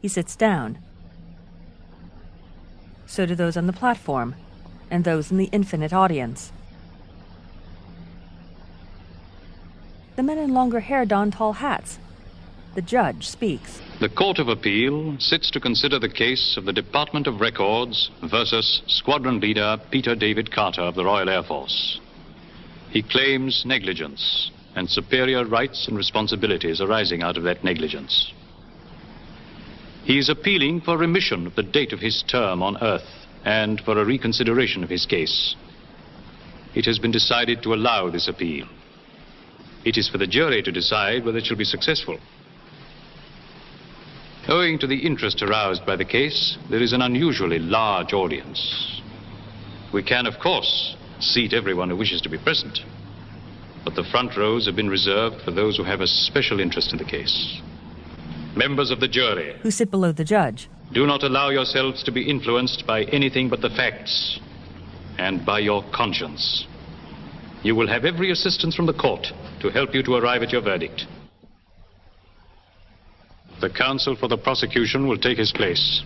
He 0.00 0.08
sits 0.08 0.34
down. 0.34 0.78
So 3.04 3.26
do 3.26 3.34
those 3.34 3.58
on 3.58 3.66
the 3.66 3.74
platform, 3.74 4.36
and 4.90 5.04
those 5.04 5.30
in 5.30 5.36
the 5.36 5.50
infinite 5.52 5.92
audience. 5.92 6.50
The 10.16 10.22
men 10.22 10.38
in 10.38 10.54
longer 10.54 10.80
hair 10.80 11.04
don 11.04 11.30
tall 11.30 11.52
hats. 11.52 11.98
The 12.76 12.82
judge 12.82 13.26
speaks. 13.26 13.80
The 14.00 14.10
Court 14.10 14.38
of 14.38 14.48
Appeal 14.48 15.16
sits 15.18 15.50
to 15.52 15.60
consider 15.60 15.98
the 15.98 16.10
case 16.10 16.58
of 16.58 16.66
the 16.66 16.74
Department 16.74 17.26
of 17.26 17.40
Records 17.40 18.10
versus 18.30 18.82
Squadron 18.86 19.40
Leader 19.40 19.78
Peter 19.90 20.14
David 20.14 20.52
Carter 20.52 20.82
of 20.82 20.94
the 20.94 21.06
Royal 21.06 21.30
Air 21.30 21.42
Force. 21.42 21.98
He 22.90 23.02
claims 23.02 23.64
negligence 23.64 24.50
and 24.74 24.90
superior 24.90 25.46
rights 25.46 25.88
and 25.88 25.96
responsibilities 25.96 26.82
arising 26.82 27.22
out 27.22 27.38
of 27.38 27.44
that 27.44 27.64
negligence. 27.64 28.30
He 30.04 30.18
is 30.18 30.28
appealing 30.28 30.82
for 30.82 30.98
remission 30.98 31.46
of 31.46 31.54
the 31.54 31.62
date 31.62 31.94
of 31.94 32.00
his 32.00 32.22
term 32.28 32.62
on 32.62 32.76
Earth 32.82 33.08
and 33.46 33.80
for 33.80 33.98
a 33.98 34.04
reconsideration 34.04 34.84
of 34.84 34.90
his 34.90 35.06
case. 35.06 35.56
It 36.74 36.84
has 36.84 36.98
been 36.98 37.10
decided 37.10 37.62
to 37.62 37.72
allow 37.72 38.10
this 38.10 38.28
appeal. 38.28 38.66
It 39.86 39.96
is 39.96 40.10
for 40.10 40.18
the 40.18 40.26
jury 40.26 40.62
to 40.62 40.70
decide 40.70 41.24
whether 41.24 41.38
it 41.38 41.46
shall 41.46 41.56
be 41.56 41.64
successful. 41.64 42.18
Owing 44.48 44.78
to 44.78 44.86
the 44.86 44.98
interest 44.98 45.42
aroused 45.42 45.84
by 45.84 45.96
the 45.96 46.04
case, 46.04 46.56
there 46.70 46.82
is 46.82 46.92
an 46.92 47.02
unusually 47.02 47.58
large 47.58 48.12
audience. 48.12 49.02
We 49.92 50.04
can, 50.04 50.24
of 50.24 50.38
course, 50.38 50.96
seat 51.18 51.52
everyone 51.52 51.90
who 51.90 51.96
wishes 51.96 52.20
to 52.22 52.28
be 52.28 52.38
present, 52.38 52.78
but 53.84 53.96
the 53.96 54.04
front 54.04 54.36
rows 54.36 54.66
have 54.66 54.76
been 54.76 54.88
reserved 54.88 55.42
for 55.44 55.50
those 55.50 55.76
who 55.76 55.82
have 55.82 56.00
a 56.00 56.06
special 56.06 56.60
interest 56.60 56.92
in 56.92 56.98
the 56.98 57.04
case. 57.04 57.60
Members 58.54 58.92
of 58.92 59.00
the 59.00 59.08
jury, 59.08 59.56
who 59.62 59.70
sit 59.72 59.90
below 59.90 60.12
the 60.12 60.24
judge, 60.24 60.68
do 60.92 61.06
not 61.06 61.24
allow 61.24 61.50
yourselves 61.50 62.04
to 62.04 62.12
be 62.12 62.30
influenced 62.30 62.86
by 62.86 63.02
anything 63.04 63.48
but 63.48 63.60
the 63.60 63.70
facts 63.70 64.38
and 65.18 65.44
by 65.44 65.58
your 65.58 65.84
conscience. 65.92 66.68
You 67.64 67.74
will 67.74 67.88
have 67.88 68.04
every 68.04 68.30
assistance 68.30 68.76
from 68.76 68.86
the 68.86 68.92
court 68.92 69.26
to 69.60 69.70
help 69.70 69.92
you 69.92 70.04
to 70.04 70.14
arrive 70.14 70.42
at 70.44 70.52
your 70.52 70.62
verdict. 70.62 71.06
The 73.66 73.72
counsel 73.72 74.14
for 74.14 74.28
the 74.28 74.38
prosecution 74.38 75.08
will 75.08 75.18
take 75.18 75.38
his 75.38 75.50
place. 75.50 76.04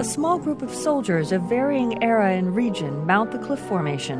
A 0.00 0.04
small 0.04 0.36
group 0.36 0.62
of 0.62 0.74
soldiers 0.74 1.30
of 1.30 1.42
varying 1.42 2.02
era 2.02 2.32
and 2.32 2.56
region 2.56 3.06
mount 3.06 3.30
the 3.30 3.38
cliff 3.38 3.60
formation. 3.60 4.18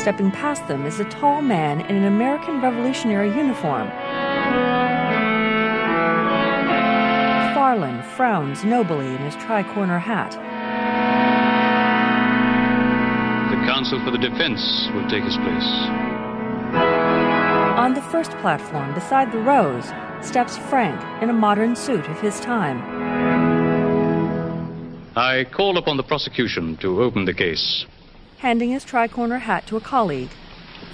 Stepping 0.00 0.30
past 0.30 0.66
them 0.66 0.86
is 0.86 0.98
a 0.98 1.04
tall 1.10 1.42
man 1.42 1.82
in 1.82 1.96
an 1.96 2.04
American 2.04 2.62
Revolutionary 2.62 3.28
uniform. 3.28 3.90
Farland 7.52 8.02
frowns 8.16 8.64
nobly 8.64 9.08
in 9.08 9.18
his 9.18 9.36
tri-corner 9.36 9.98
hat. 9.98 10.32
Counsel 13.88 14.04
for 14.04 14.10
the 14.10 14.18
defense 14.18 14.88
will 14.92 15.08
take 15.08 15.24
his 15.24 15.36
place. 15.38 15.68
On 17.78 17.94
the 17.94 18.02
first 18.02 18.32
platform, 18.32 18.92
beside 18.92 19.32
the 19.32 19.38
rose 19.38 19.86
steps 20.20 20.58
Frank 20.58 21.00
in 21.22 21.30
a 21.30 21.32
modern 21.32 21.74
suit 21.74 22.04
of 22.06 22.20
his 22.20 22.38
time. 22.40 22.78
I 25.16 25.44
call 25.44 25.78
upon 25.78 25.96
the 25.96 26.02
prosecution 26.02 26.76
to 26.78 27.02
open 27.02 27.24
the 27.24 27.32
case. 27.32 27.86
Handing 28.38 28.70
his 28.70 28.84
tri-corner 28.84 29.38
hat 29.38 29.66
to 29.68 29.76
a 29.76 29.80
colleague, 29.80 30.30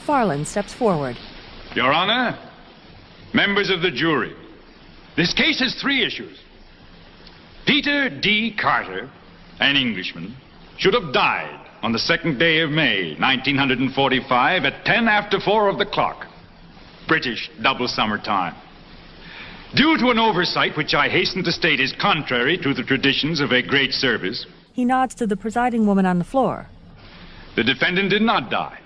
Farland 0.06 0.46
steps 0.46 0.72
forward. 0.72 1.16
Your 1.74 1.92
Honor, 1.92 2.38
members 3.32 3.70
of 3.70 3.82
the 3.82 3.90
jury, 3.90 4.34
this 5.16 5.34
case 5.34 5.58
has 5.58 5.74
three 5.80 6.04
issues. 6.04 6.38
Peter 7.66 8.08
D. 8.08 8.54
Carter, 8.56 9.10
an 9.58 9.74
Englishman, 9.74 10.36
should 10.76 10.94
have 10.94 11.12
died 11.12 11.63
on 11.84 11.92
the 11.92 11.98
second 11.98 12.38
day 12.38 12.60
of 12.60 12.70
May, 12.70 13.14
1945, 13.18 14.64
at 14.64 14.86
10 14.86 15.06
after 15.06 15.38
4 15.38 15.68
of 15.68 15.76
the 15.76 15.84
clock, 15.84 16.26
British 17.06 17.50
double 17.62 17.86
summer 17.88 18.16
time. 18.16 18.54
Due 19.74 19.98
to 19.98 20.08
an 20.08 20.18
oversight 20.18 20.78
which 20.78 20.94
I 20.94 21.10
hasten 21.10 21.44
to 21.44 21.52
state 21.52 21.80
is 21.80 21.92
contrary 22.00 22.56
to 22.62 22.72
the 22.72 22.82
traditions 22.82 23.38
of 23.38 23.52
a 23.52 23.60
great 23.60 23.92
service, 23.92 24.46
he 24.72 24.86
nods 24.86 25.14
to 25.16 25.26
the 25.26 25.36
presiding 25.36 25.86
woman 25.86 26.06
on 26.06 26.18
the 26.18 26.24
floor. 26.24 26.70
The 27.54 27.62
defendant 27.62 28.08
did 28.08 28.22
not 28.22 28.50
die. 28.50 28.80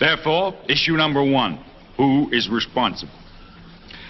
Therefore, 0.00 0.52
issue 0.68 0.96
number 0.96 1.22
one 1.22 1.64
who 1.96 2.30
is 2.32 2.48
responsible? 2.48 3.14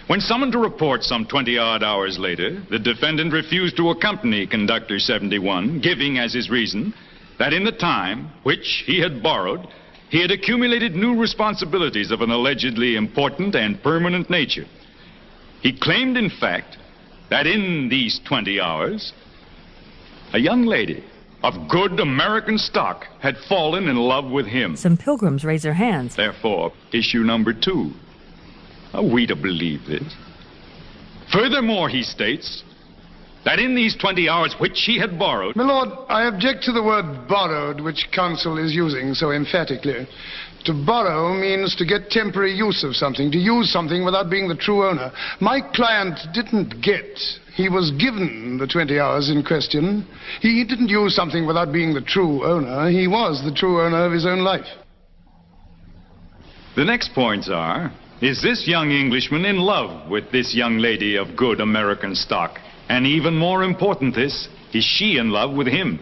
When 0.07 0.21
summoned 0.21 0.53
to 0.53 0.59
report 0.59 1.03
some 1.03 1.27
20 1.27 1.59
odd 1.59 1.83
hours 1.83 2.19
later, 2.19 2.63
the 2.71 2.79
defendant 2.79 3.35
refused 3.35 3.77
to 3.77 3.91
accompany 3.91 4.47
Conductor 4.47 4.99
71, 4.99 5.81
giving 5.83 6.17
as 6.19 6.33
his 6.33 6.49
reason 6.49 6.95
that 7.41 7.55
in 7.55 7.65
the 7.65 7.73
time 7.73 8.31
which 8.43 8.85
he 8.87 9.01
had 9.01 9.23
borrowed, 9.23 9.67
he 10.11 10.21
had 10.21 10.31
accumulated 10.31 10.95
new 10.95 11.19
responsibilities 11.19 12.11
of 12.11 12.21
an 12.21 12.31
allegedly 12.31 12.97
important 12.97 13.55
and 13.55 13.83
permanent 13.83 14.29
nature. 14.29 14.67
He 15.63 15.73
claimed, 15.77 16.19
in 16.19 16.29
fact, 16.29 16.77
that 17.31 17.47
in 17.47 17.89
these 17.89 18.21
20 18.29 18.61
hours, 18.61 19.15
a 20.35 20.39
young 20.39 20.67
lady 20.67 21.03
of 21.43 21.55
good 21.71 21.99
American 21.99 22.59
stock 22.59 23.07
had 23.21 23.37
fallen 23.49 23.89
in 23.89 23.97
love 23.97 24.31
with 24.31 24.47
him. 24.47 24.77
Some 24.77 24.99
pilgrims 24.99 25.43
raise 25.43 25.63
their 25.63 25.73
hands. 25.73 26.17
Therefore, 26.17 26.73
issue 26.93 27.21
number 27.21 27.55
two. 27.55 27.93
Are 28.93 29.03
we 29.03 29.27
to 29.27 29.37
believe 29.37 29.87
this? 29.87 30.15
Furthermore, 31.33 31.89
he 31.89 32.03
states 32.03 32.65
that 33.45 33.59
in 33.59 33.75
these 33.75 33.97
20 33.97 34.29
hours 34.29 34.55
which 34.59 34.83
he 34.87 34.99
had 34.99 35.19
borrowed. 35.19 35.57
My 35.57 35.65
lord, 35.65 35.89
I 36.09 36.27
object 36.29 36.65
to 36.65 36.73
the 36.73 36.83
word 36.83 37.27
borrowed, 37.29 37.81
which 37.81 38.09
counsel 38.13 38.59
is 38.59 38.75
using 38.75 39.15
so 39.15 39.33
emphatically. 39.33 40.07
To 40.65 40.75
borrow 40.75 41.33
means 41.33 41.75
to 41.77 41.87
get 41.87 42.11
temporary 42.11 42.53
use 42.53 42.85
of 42.85 42.95
something, 42.95 43.33
to 43.33 43.39
use 43.39 43.73
something 43.73 44.05
without 44.05 44.29
being 44.29 44.47
the 44.47 44.57
true 44.57 44.87
owner. 44.87 45.11
My 45.41 45.61
client 45.75 46.19
didn't 46.35 46.83
get, 46.83 47.19
he 47.55 47.69
was 47.69 47.91
given 47.93 48.59
the 48.59 48.67
20 48.67 48.99
hours 48.99 49.31
in 49.31 49.43
question. 49.43 50.07
He 50.41 50.65
didn't 50.65 50.89
use 50.89 51.15
something 51.15 51.47
without 51.47 51.73
being 51.73 51.95
the 51.95 52.01
true 52.03 52.45
owner. 52.45 52.91
He 52.91 53.07
was 53.07 53.43
the 53.45 53.55
true 53.55 53.81
owner 53.83 54.05
of 54.05 54.13
his 54.13 54.27
own 54.27 54.41
life. 54.41 54.67
The 56.77 56.85
next 56.85 57.15
points 57.15 57.49
are 57.51 57.93
Is 58.23 58.43
this 58.43 58.69
young 58.69 58.91
Englishman 58.91 59.45
in 59.45 59.57
love 59.57 60.11
with 60.11 60.31
this 60.31 60.55
young 60.55 60.79
lady 60.79 61.17
of 61.17 61.37
good 61.37 61.61
American 61.61 62.15
stock? 62.15 62.59
And 62.91 63.07
even 63.07 63.37
more 63.37 63.63
important, 63.63 64.17
this 64.17 64.49
is 64.75 64.83
she 64.83 65.17
in 65.17 65.31
love 65.31 65.55
with 65.55 65.69
him? 65.69 66.01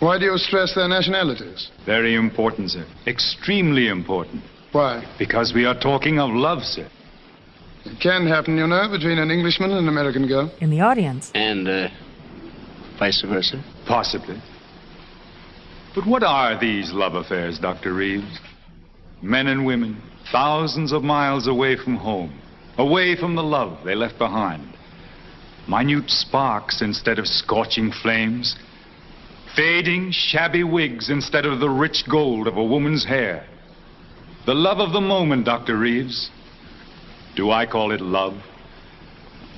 Why 0.00 0.18
do 0.18 0.24
you 0.24 0.36
stress 0.36 0.74
their 0.74 0.88
nationalities? 0.88 1.70
Very 1.86 2.16
important, 2.16 2.72
sir. 2.72 2.84
Extremely 3.06 3.86
important. 3.86 4.42
Why? 4.72 5.04
Because 5.16 5.52
we 5.54 5.64
are 5.64 5.78
talking 5.78 6.18
of 6.18 6.30
love, 6.30 6.64
sir. 6.64 6.88
It 7.84 8.00
can 8.00 8.26
happen, 8.26 8.58
you 8.58 8.66
know, 8.66 8.88
between 8.90 9.18
an 9.18 9.30
Englishman 9.30 9.70
and 9.70 9.78
an 9.78 9.88
American 9.88 10.26
girl. 10.26 10.52
In 10.60 10.70
the 10.70 10.80
audience. 10.80 11.30
And, 11.34 11.68
uh, 11.68 11.88
vice 12.98 13.22
versa? 13.22 13.62
Possibly. 13.86 14.42
But 15.94 16.04
what 16.04 16.24
are 16.24 16.58
these 16.58 16.90
love 16.90 17.14
affairs, 17.14 17.60
Dr. 17.60 17.94
Reeves? 17.94 18.40
Men 19.22 19.46
and 19.46 19.64
women, 19.64 20.02
thousands 20.32 20.90
of 20.90 21.04
miles 21.04 21.46
away 21.46 21.76
from 21.76 21.94
home, 21.94 22.32
away 22.76 23.14
from 23.14 23.36
the 23.36 23.42
love 23.44 23.84
they 23.84 23.94
left 23.94 24.18
behind. 24.18 24.66
Minute 25.68 26.10
sparks 26.10 26.82
instead 26.82 27.18
of 27.18 27.26
scorching 27.26 27.92
flames, 28.02 28.56
fading, 29.54 30.10
shabby 30.10 30.64
wigs 30.64 31.10
instead 31.10 31.46
of 31.46 31.60
the 31.60 31.70
rich 31.70 32.04
gold 32.10 32.48
of 32.48 32.56
a 32.56 32.64
woman's 32.64 33.04
hair. 33.04 33.46
The 34.44 34.54
love 34.54 34.78
of 34.78 34.92
the 34.92 35.00
moment, 35.00 35.44
Dr. 35.44 35.78
Reeves. 35.78 36.30
Do 37.36 37.50
I 37.50 37.64
call 37.64 37.92
it 37.92 38.00
love? 38.00 38.34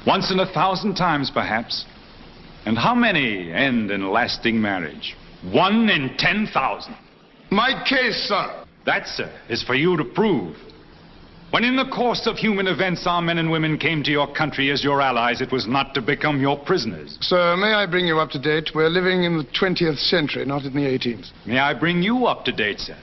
Once 0.06 0.30
in 0.30 0.40
a 0.40 0.52
thousand 0.52 0.94
times, 0.94 1.30
perhaps. 1.30 1.86
And 2.66 2.76
how 2.76 2.94
many 2.94 3.50
end 3.50 3.90
in 3.90 4.10
lasting 4.10 4.60
marriage? 4.60 5.16
One 5.42 5.88
in 5.88 6.16
ten 6.18 6.46
thousand. 6.52 6.96
My 7.50 7.82
case, 7.88 8.16
sir. 8.28 8.64
That, 8.84 9.06
sir, 9.06 9.32
is 9.48 9.62
for 9.62 9.74
you 9.74 9.96
to 9.96 10.04
prove. 10.04 10.56
When 11.54 11.62
in 11.62 11.76
the 11.76 11.84
course 11.84 12.26
of 12.26 12.36
human 12.36 12.66
events 12.66 13.06
our 13.06 13.22
men 13.22 13.38
and 13.38 13.48
women 13.48 13.78
came 13.78 14.02
to 14.02 14.10
your 14.10 14.26
country 14.26 14.72
as 14.72 14.82
your 14.82 15.00
allies, 15.00 15.40
it 15.40 15.52
was 15.52 15.68
not 15.68 15.94
to 15.94 16.02
become 16.02 16.40
your 16.40 16.58
prisoners. 16.58 17.16
Sir, 17.20 17.56
may 17.56 17.72
I 17.72 17.86
bring 17.86 18.08
you 18.08 18.18
up 18.18 18.30
to 18.30 18.40
date? 18.40 18.72
We're 18.74 18.88
living 18.88 19.22
in 19.22 19.38
the 19.38 19.44
20th 19.44 20.00
century, 20.00 20.44
not 20.46 20.64
in 20.64 20.74
the 20.74 20.80
18th. 20.80 21.30
May 21.46 21.60
I 21.60 21.72
bring 21.72 22.02
you 22.02 22.26
up 22.26 22.44
to 22.46 22.50
date, 22.50 22.80
sir? 22.80 22.96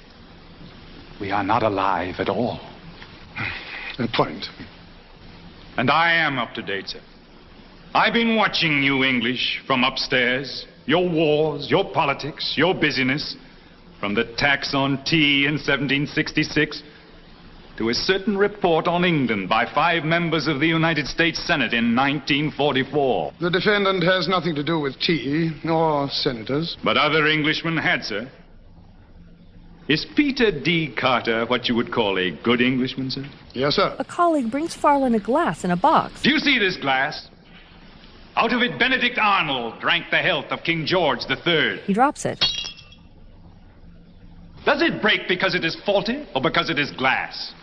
We 1.21 1.31
are 1.31 1.45
not 1.45 1.63
alive 1.63 2.15
at 2.19 2.27
all. 2.27 2.59
A 3.99 4.07
point. 4.13 4.47
And 5.77 5.89
I 5.89 6.11
am 6.11 6.37
up 6.37 6.53
to 6.55 6.61
date, 6.61 6.89
sir. 6.89 6.99
I've 7.95 8.13
been 8.13 8.35
watching 8.35 8.83
you 8.83 9.05
English 9.05 9.61
from 9.65 9.85
upstairs. 9.85 10.65
Your 10.87 11.09
wars, 11.09 11.71
your 11.71 11.89
politics, 11.93 12.55
your 12.57 12.75
busyness. 12.75 13.37
From 14.01 14.13
the 14.13 14.25
tax 14.35 14.73
on 14.73 15.05
tea 15.05 15.45
in 15.45 15.53
1766 15.53 16.83
to 17.81 17.89
a 17.89 17.93
certain 17.95 18.37
report 18.37 18.87
on 18.87 19.03
England 19.03 19.49
by 19.49 19.65
five 19.73 20.03
members 20.03 20.45
of 20.45 20.59
the 20.59 20.67
United 20.67 21.07
States 21.07 21.43
Senate 21.47 21.73
in 21.73 21.95
1944. 21.95 23.33
The 23.41 23.49
defendant 23.49 24.03
has 24.03 24.27
nothing 24.27 24.53
to 24.53 24.63
do 24.63 24.79
with 24.79 24.99
tea 24.99 25.49
or 25.67 26.07
senators. 26.11 26.77
But 26.83 26.97
other 26.97 27.25
Englishmen 27.25 27.77
had, 27.77 28.03
sir. 28.03 28.29
Is 29.87 30.05
Peter 30.15 30.51
D. 30.51 30.93
Carter 30.95 31.47
what 31.47 31.67
you 31.67 31.73
would 31.73 31.91
call 31.91 32.19
a 32.19 32.29
good 32.43 32.61
Englishman, 32.61 33.09
sir? 33.09 33.25
Yes, 33.53 33.77
sir. 33.77 33.95
A 33.97 34.05
colleague 34.05 34.51
brings 34.51 34.75
Farland 34.75 35.15
a 35.15 35.19
glass 35.19 35.63
in 35.63 35.71
a 35.71 35.75
box. 35.75 36.21
Do 36.21 36.29
you 36.29 36.37
see 36.37 36.59
this 36.59 36.77
glass? 36.77 37.29
Out 38.35 38.53
of 38.53 38.61
it, 38.61 38.77
Benedict 38.77 39.17
Arnold 39.19 39.81
drank 39.81 40.11
the 40.11 40.19
health 40.19 40.51
of 40.51 40.61
King 40.63 40.85
George 40.85 41.21
III. 41.27 41.81
He 41.87 41.93
drops 41.93 42.25
it. 42.25 42.45
Does 44.65 44.83
it 44.83 45.01
break 45.01 45.27
because 45.27 45.55
it 45.55 45.65
is 45.65 45.75
faulty 45.83 46.27
or 46.35 46.43
because 46.43 46.69
it 46.69 46.77
is 46.77 46.91
glass? 46.91 47.53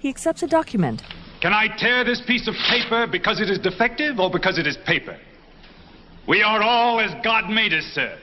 He 0.00 0.08
accepts 0.08 0.42
a 0.42 0.46
document. 0.46 1.02
Can 1.40 1.52
I 1.52 1.68
tear 1.76 2.04
this 2.04 2.22
piece 2.26 2.48
of 2.48 2.54
paper 2.68 3.06
because 3.06 3.40
it 3.40 3.48
is 3.48 3.58
defective 3.58 4.18
or 4.18 4.30
because 4.30 4.58
it 4.58 4.66
is 4.66 4.76
paper? 4.86 5.16
We 6.26 6.42
are 6.42 6.62
all 6.62 7.00
as 7.00 7.12
God 7.22 7.50
made 7.50 7.72
us, 7.72 7.84
sir. 7.94 8.18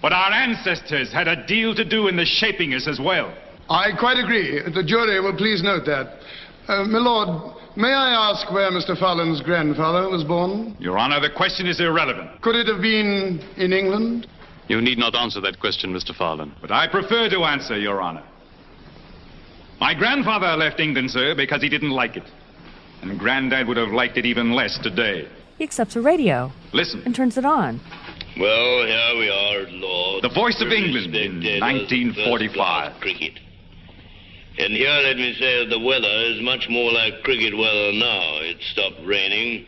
But 0.00 0.12
our 0.12 0.32
ancestors 0.32 1.12
had 1.12 1.28
a 1.28 1.46
deal 1.46 1.74
to 1.76 1.84
do 1.84 2.08
in 2.08 2.16
the 2.16 2.24
shaping 2.24 2.74
us 2.74 2.88
as 2.88 2.98
well. 2.98 3.32
I 3.70 3.90
quite 3.98 4.18
agree. 4.18 4.60
The 4.62 4.82
jury 4.82 5.20
will 5.20 5.36
please 5.36 5.62
note 5.62 5.86
that. 5.86 6.18
Uh, 6.66 6.84
my 6.84 6.98
lord, 6.98 7.56
may 7.76 7.92
I 7.92 8.30
ask 8.30 8.50
where 8.52 8.70
Mr. 8.70 8.98
Farland's 8.98 9.40
grandfather 9.40 10.08
was 10.08 10.24
born? 10.24 10.76
Your 10.80 10.98
Honor, 10.98 11.20
the 11.20 11.30
question 11.30 11.66
is 11.68 11.80
irrelevant. 11.80 12.40
Could 12.42 12.56
it 12.56 12.66
have 12.66 12.82
been 12.82 13.40
in 13.56 13.72
England? 13.72 14.26
You 14.68 14.80
need 14.80 14.98
not 14.98 15.14
answer 15.14 15.40
that 15.40 15.60
question, 15.60 15.92
Mr. 15.92 16.14
Farland. 16.16 16.52
But 16.60 16.72
I 16.72 16.88
prefer 16.88 17.28
to 17.30 17.44
answer, 17.44 17.78
Your 17.78 18.00
Honor. 18.00 18.24
My 19.82 19.94
grandfather 19.94 20.56
left 20.56 20.78
England, 20.78 21.10
sir, 21.10 21.34
because 21.34 21.60
he 21.60 21.68
didn't 21.68 21.90
like 21.90 22.16
it. 22.16 22.22
And 23.02 23.18
Granddad 23.18 23.66
would 23.66 23.76
have 23.76 23.88
liked 23.88 24.16
it 24.16 24.24
even 24.24 24.52
less 24.52 24.78
today. 24.80 25.28
He 25.58 25.64
accepts 25.64 25.96
a 25.96 26.00
radio. 26.00 26.52
Listen. 26.72 27.02
And 27.04 27.12
turns 27.12 27.36
it 27.36 27.44
on. 27.44 27.80
Well, 28.38 28.86
here 28.86 29.18
we 29.18 29.28
are, 29.28 29.66
Lord. 29.70 30.22
The 30.22 30.28
voice 30.28 30.62
of 30.62 30.68
England 30.68 31.16
in 31.16 31.40
1945. 31.58 33.00
Cricket. 33.00 33.40
And 34.56 34.72
here, 34.72 35.00
let 35.02 35.16
me 35.16 35.34
say 35.40 35.66
the 35.68 35.80
weather 35.80 36.30
is 36.30 36.40
much 36.42 36.68
more 36.70 36.92
like 36.92 37.24
cricket 37.24 37.58
weather 37.58 37.90
now. 37.92 38.38
It's 38.38 38.64
stopped 38.70 39.04
raining. 39.04 39.66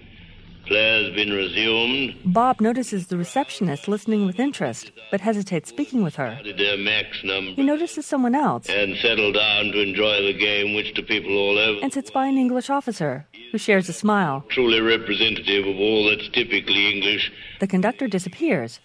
Play's 0.67 1.15
been 1.15 1.31
resumed. 1.31 2.15
Bob 2.25 2.61
notices 2.61 3.09
the 3.09 3.17
receptionist 3.17 3.87
listening 3.87 4.27
with 4.27 4.41
interest, 4.41 4.93
but 5.11 5.21
hesitates 5.21 5.69
speaking 5.69 6.03
with 6.03 6.17
her. 6.17 6.39
Max. 6.79 7.19
He 7.21 7.63
notices 7.63 8.07
someone 8.07 8.35
else 8.35 8.67
And 8.69 8.97
settle 8.97 9.33
down 9.33 9.73
to 9.73 9.81
enjoy 9.81 10.23
the 10.23 10.33
game, 10.39 10.75
which 10.75 10.95
to 10.95 11.03
people 11.03 11.37
all 11.37 11.59
over. 11.59 11.81
and 11.83 11.93
sits 11.93 12.11
by 12.11 12.27
an 12.27 12.39
English 12.39 12.71
officer, 12.71 13.27
who 13.53 13.59
shares 13.59 13.89
a 13.89 13.93
smile. 13.93 14.45
Truly 14.49 14.81
representative 14.81 15.67
of 15.67 15.77
all 15.77 16.09
that's 16.09 16.29
typically 16.31 16.93
English. 16.95 17.31
The 17.61 17.67
conductor 17.67 18.09
disappears. 18.09 18.81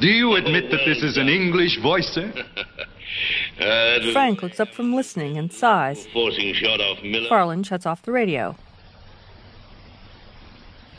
Do 0.00 0.06
you 0.08 0.34
admit 0.36 0.70
that 0.70 0.80
this 0.86 1.02
is 1.02 1.16
an 1.16 1.28
English 1.28 1.80
voice, 1.82 2.08
sir? 2.08 2.32
Uh, 3.60 4.12
Frank 4.12 4.42
looks 4.42 4.60
up 4.60 4.68
from 4.72 4.94
listening 4.94 5.38
and 5.38 5.52
sighs. 5.52 6.06
Forcing 6.12 6.54
shot 6.54 6.80
off 6.80 7.02
Miller. 7.02 7.28
Farland 7.28 7.66
shuts 7.66 7.86
off 7.86 8.02
the 8.02 8.12
radio. 8.12 8.54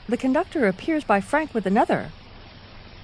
The 0.09 0.17
conductor 0.17 0.65
appears 0.67 1.03
by 1.03 1.21
Frank 1.21 1.53
with 1.53 1.67
another. 1.67 2.09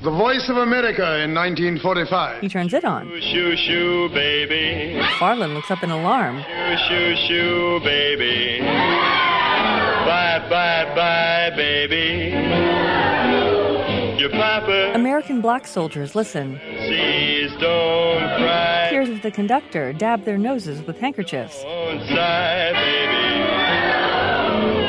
The 0.02 0.10
Voice 0.10 0.50
of 0.50 0.58
America 0.58 1.22
in 1.22 1.36
1945. 1.36 2.42
He 2.42 2.50
turns 2.50 2.74
it 2.74 2.84
on. 2.84 3.08
Shoo 3.10 3.22
shoo, 3.22 3.56
shoo, 3.56 4.10
baby. 4.10 5.00
Farland 5.20 5.54
looks 5.54 5.70
up 5.70 5.84
in 5.84 5.92
alarm. 5.92 6.42
Shoo 6.42 6.78
shoo 6.88 7.16
shoo, 7.28 7.80
baby. 7.84 8.60
Bye 10.06 10.48
bye 10.50 10.96
bye, 10.96 11.56
baby. 11.56 12.32
Your 14.20 14.32
papa 14.32 14.94
American 14.96 15.42
black 15.42 15.68
soldiers 15.68 16.16
listen. 16.16 16.60
sees, 16.88 17.52
don't 17.60 18.18
cry. 18.40 18.88
Peers 18.90 19.10
of 19.10 19.22
the 19.22 19.30
conductor 19.30 19.94
dab 19.94 20.26
their 20.26 20.40
noses 20.40 20.82
with 20.88 20.98
handkerchiefs. 20.98 21.62
Don't 21.62 22.00
sigh, 22.08 22.72
baby. 22.74 23.26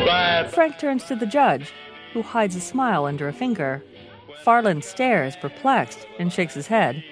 Bye. 0.06 0.48
Frank 0.50 0.78
turns 0.78 1.04
to 1.04 1.14
the 1.14 1.26
judge, 1.26 1.72
who 2.16 2.22
hides 2.22 2.56
a 2.56 2.60
smile 2.62 3.04
under 3.04 3.28
a 3.28 3.32
finger. 3.32 3.82
Farland 4.42 4.82
stares, 4.82 5.36
perplexed, 5.36 6.06
and 6.18 6.32
shakes 6.32 6.54
his 6.54 6.66
head. 6.66 7.04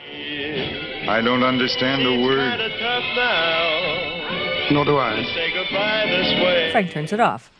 I 1.06 1.20
don't 1.22 1.42
understand 1.42 2.00
a 2.06 2.24
word. 2.24 2.58
Kinda 2.58 2.78
tough 2.80 3.04
now. 3.14 4.70
Nor 4.70 4.84
do 4.86 4.96
I. 4.96 5.22
Say 5.34 5.52
goodbye 5.52 6.06
this 6.08 6.30
way. 6.42 6.72
Frank 6.72 6.90
turns 6.90 7.12
it 7.12 7.20
off. 7.20 7.50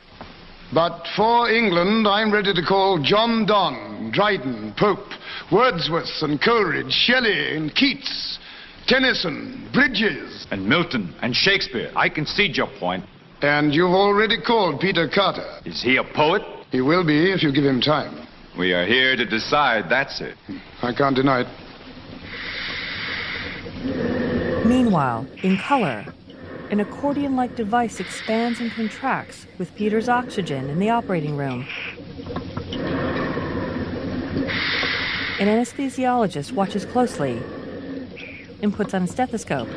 But 0.73 1.07
for 1.15 1.51
England, 1.51 2.09
I'm 2.09 2.33
ready 2.33 2.55
to 2.55 2.63
call 2.63 2.99
John 3.03 3.45
Donne, 3.45 4.11
Dryden, 4.11 4.73
Pope, 4.79 5.11
Wordsworth 5.53 6.23
and 6.23 6.41
Coleridge, 6.41 6.93
Shelley 6.93 7.57
and 7.57 7.75
Keats, 7.75 8.39
Tennyson, 8.87 9.69
Bridges. 9.75 10.47
And 10.51 10.67
Milton 10.67 11.15
and 11.21 11.37
Shakespeare. 11.37 11.93
I 11.95 12.09
concede 12.09 12.57
your 12.57 12.71
point. 12.81 13.05
And 13.43 13.75
you've 13.75 13.91
already 13.91 14.41
called 14.41 14.81
Peter 14.81 15.11
Carter. 15.15 15.59
Is 15.67 15.83
he 15.83 15.99
a 15.99 16.05
poet? 16.05 16.43
He 16.75 16.81
will 16.81 17.05
be 17.05 17.31
if 17.31 17.41
you 17.41 17.53
give 17.53 17.65
him 17.65 17.81
time. 17.81 18.27
We 18.59 18.73
are 18.73 18.85
here 18.85 19.15
to 19.15 19.25
decide, 19.25 19.89
that's 19.89 20.21
it. 20.21 20.37
I 20.83 20.93
can't 20.93 21.15
deny 21.15 21.43
it. 21.43 21.47
Meanwhile, 24.67 25.25
in 25.45 25.57
color, 25.57 26.05
an 26.73 26.81
accordion 26.81 27.37
like 27.37 27.55
device 27.55 28.01
expands 28.01 28.59
and 28.59 28.73
contracts 28.73 29.47
with 29.57 29.73
Peter's 29.77 30.09
oxygen 30.09 30.69
in 30.69 30.81
the 30.81 30.91
operating 30.91 31.37
room. 31.37 31.65
An 35.39 35.47
anesthesiologist 35.47 36.51
watches 36.51 36.85
closely 36.85 37.41
and 38.63 38.75
puts 38.75 38.95
on 38.95 39.05
a 39.05 39.07
stethoscope. 39.07 39.69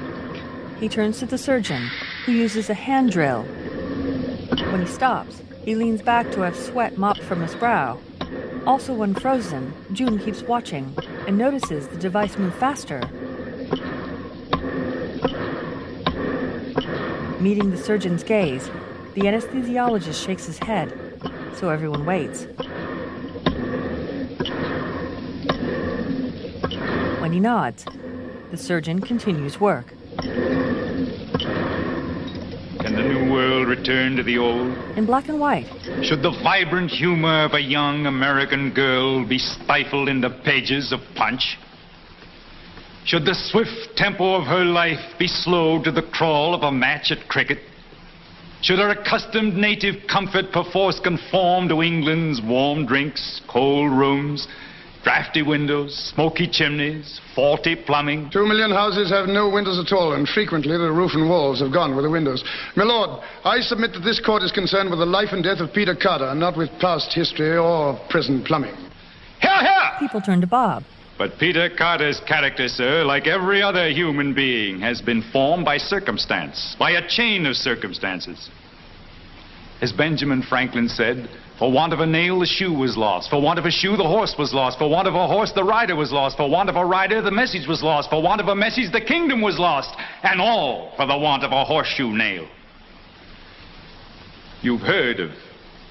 He 0.79 0.89
turns 0.89 1.19
to 1.19 1.27
the 1.27 1.38
surgeon, 1.38 1.91
who 2.25 2.31
uses 2.31 2.71
a 2.71 2.73
hand 2.73 3.12
drill. 3.12 3.43
When 3.43 4.81
he 4.81 4.88
stops, 4.88 5.43
he 5.67 5.75
leans 5.75 6.01
back 6.01 6.32
to 6.32 6.39
have 6.39 6.56
sweat 6.56 6.97
mopped 6.97 7.21
from 7.21 7.41
his 7.41 7.53
brow. 7.56 7.99
Also 8.65 9.01
unfrozen, 9.01 9.73
June 9.91 10.17
keeps 10.17 10.41
watching 10.43 10.95
and 11.27 11.38
notices 11.38 11.89
the 11.89 11.97
device 11.97 12.38
move 12.38 12.56
faster. 12.56 13.01
Meeting 17.41 17.69
the 17.69 17.75
surgeon's 17.75 18.23
gaze, 18.23 18.69
the 19.13 19.23
anesthesiologist 19.23 20.25
shakes 20.25 20.45
his 20.45 20.58
head, 20.60 20.97
so 21.58 21.67
everyone 21.67 22.06
waits. 22.06 22.45
When 27.19 27.34
he 27.34 27.41
nods, 27.41 27.84
the 28.51 28.58
surgeon 28.58 29.01
continues 29.01 29.60
work. 29.60 29.93
Can 32.80 32.95
the 32.95 33.03
new 33.03 33.30
world 33.30 33.57
return 33.67 34.15
to 34.15 34.23
the 34.23 34.38
old? 34.38 34.75
In 34.97 35.06
black 35.06 35.27
and 35.30 35.39
white, 35.39 35.67
Should 36.01 36.23
the 36.23 36.32
vibrant 36.43 36.89
humor 36.89 37.43
of 37.45 37.53
a 37.53 37.62
young 37.62 38.06
American 38.06 38.73
girl 38.73 39.27
be 39.27 39.38
stifled 39.38 40.10
in 40.10 40.21
the 40.21 40.30
pages 40.30 40.91
of 40.91 40.99
Punch? 41.15 41.58
Should 43.06 43.25
the 43.25 43.36
swift 43.36 43.95
tempo 43.95 44.36
of 44.36 44.47
her 44.47 44.65
life 44.65 45.17
be 45.17 45.27
slowed 45.27 45.84
to 45.86 45.91
the 45.91 46.01
crawl 46.01 46.53
of 46.53 46.63
a 46.63 46.71
match 46.71 47.12
at 47.12 47.27
cricket? 47.27 47.60
Should 48.62 48.80
her 48.80 48.89
accustomed 48.89 49.56
native 49.56 50.08
comfort 50.08 50.51
perforce 50.51 50.99
conform 50.99 51.69
to 51.69 51.82
England's 51.82 52.41
warm 52.41 52.86
drinks, 52.86 53.41
cold 53.47 53.91
rooms, 53.91 54.47
drafty 55.08 55.41
windows, 55.41 55.96
smoky 56.13 56.50
chimneys, 56.52 57.22
faulty 57.34 57.78
plumbing? 57.78 58.30
Two 58.30 58.46
million 58.46 58.72
houses 58.72 59.10
have 59.10 59.30
no 59.30 59.50
windows 59.50 59.80
at 59.80 59.96
all, 59.96 60.12
and 60.12 60.28
frequently 60.28 60.78
the 60.78 60.91
roof 60.91 61.12
and 61.13 61.30
walls 61.30 61.62
have 61.62 61.72
gone 61.72 61.96
with 61.96 62.04
the 62.04 62.12
windows. 62.12 62.43
My 62.76 62.84
lord, 62.84 63.24
I 63.46 63.62
submit 63.62 63.93
that 63.93 64.02
this 64.02 64.20
court 64.20 64.43
is 64.43 64.52
concerned 64.52 64.89
with 64.89 65.00
the 65.00 65.06
life 65.06 65.30
and 65.32 65.41
death 65.41 65.60
of 65.60 65.72
Peter 65.72 65.96
Carter, 65.96 66.36
not 66.36 66.58
with 66.58 66.70
past 66.82 67.13
history 67.13 67.58
or 67.58 67.98
present 68.10 68.46
plumbing. 68.46 68.76
Here, 69.39 69.62
here! 69.62 69.91
People 69.98 70.20
turn 70.20 70.41
to 70.41 70.48
Bob. 70.48 70.84
But 71.17 71.39
Peter 71.39 71.70
Carter's 71.70 72.20
character, 72.28 72.67
sir, 72.67 73.06
like 73.06 73.28
every 73.28 73.62
other 73.62 73.89
human 73.89 74.34
being, 74.34 74.82
has 74.82 75.02
been 75.02 75.24
formed 75.32 75.63
by 75.63 75.78
circumstance, 75.78 76.76
by 76.78 76.91
a 76.91 77.08
chain 77.08 77.46
of 77.46 77.56
circumstances. 77.56 78.50
As 79.82 79.93
Benjamin 79.93 80.41
Franklin 80.41 80.89
said, 80.89 81.30
for 81.60 81.72
want 81.72 81.91
of 81.91 82.00
a 82.00 82.06
nail, 82.06 82.39
the 82.39 82.46
shoe 82.46 82.72
was 82.72 82.96
lost. 82.96 83.32
For 83.32 83.41
want 83.41 83.58
of 83.58 83.65
a 83.65 83.72
shoe, 83.72 83.98
the 83.98 84.04
horse 84.04 84.36
was 84.38 84.54
lost. 84.54 84.78
For 84.78 84.88
want 84.88 85.08
of 85.08 85.15
a 85.15 85.28
horse, 85.28 85.52
the 85.54 85.63
rider 85.63 85.96
was 85.96 86.12
lost. 86.12 86.38
For 86.38 86.48
want 86.48 86.70
of 86.70 86.76
a 86.76 86.86
rider, 86.86 87.22
the 87.22 87.32
message 87.32 87.67
was 87.67 87.82
lost. 87.82 88.12
For 88.12 88.22
want 88.22 88.41
of 88.41 88.48
a 88.48 88.56
message, 88.56 88.91
the 88.91 89.02
kingdom 89.02 89.41
was 89.41 89.58
lost. 89.58 89.89
And 90.22 90.39
all 90.39 90.93
for 90.96 91.08
the 91.08 91.17
want 91.17 91.43
of 91.43 91.52
a 91.52 91.65
horseshoe 91.65 92.12
nail. 92.12 92.48
You've 94.62 94.82
heard 94.82 95.20
of 95.20 95.32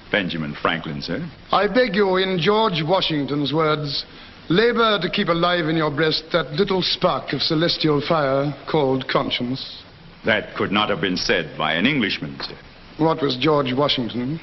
Benjamin 0.09 0.55
Franklin, 0.61 1.01
sir? 1.01 1.29
I 1.51 1.67
beg 1.67 1.95
you, 1.95 2.15
in 2.15 2.39
George 2.39 2.81
Washington's 2.81 3.51
words, 3.51 4.05
labor 4.49 4.99
to 5.01 5.09
keep 5.09 5.27
alive 5.27 5.67
in 5.67 5.75
your 5.75 5.91
breast 5.91 6.23
that 6.31 6.53
little 6.53 6.81
spark 6.81 7.33
of 7.33 7.41
celestial 7.41 8.01
fire 8.07 8.53
called 8.71 9.09
conscience. 9.09 9.83
That 10.25 10.55
could 10.55 10.71
not 10.71 10.89
have 10.89 11.01
been 11.01 11.17
said 11.17 11.57
by 11.57 11.73
an 11.73 11.85
Englishman, 11.85 12.37
sir. 12.41 12.57
What 12.97 13.21
was 13.21 13.37
George 13.37 13.73
Washington? 13.73 14.39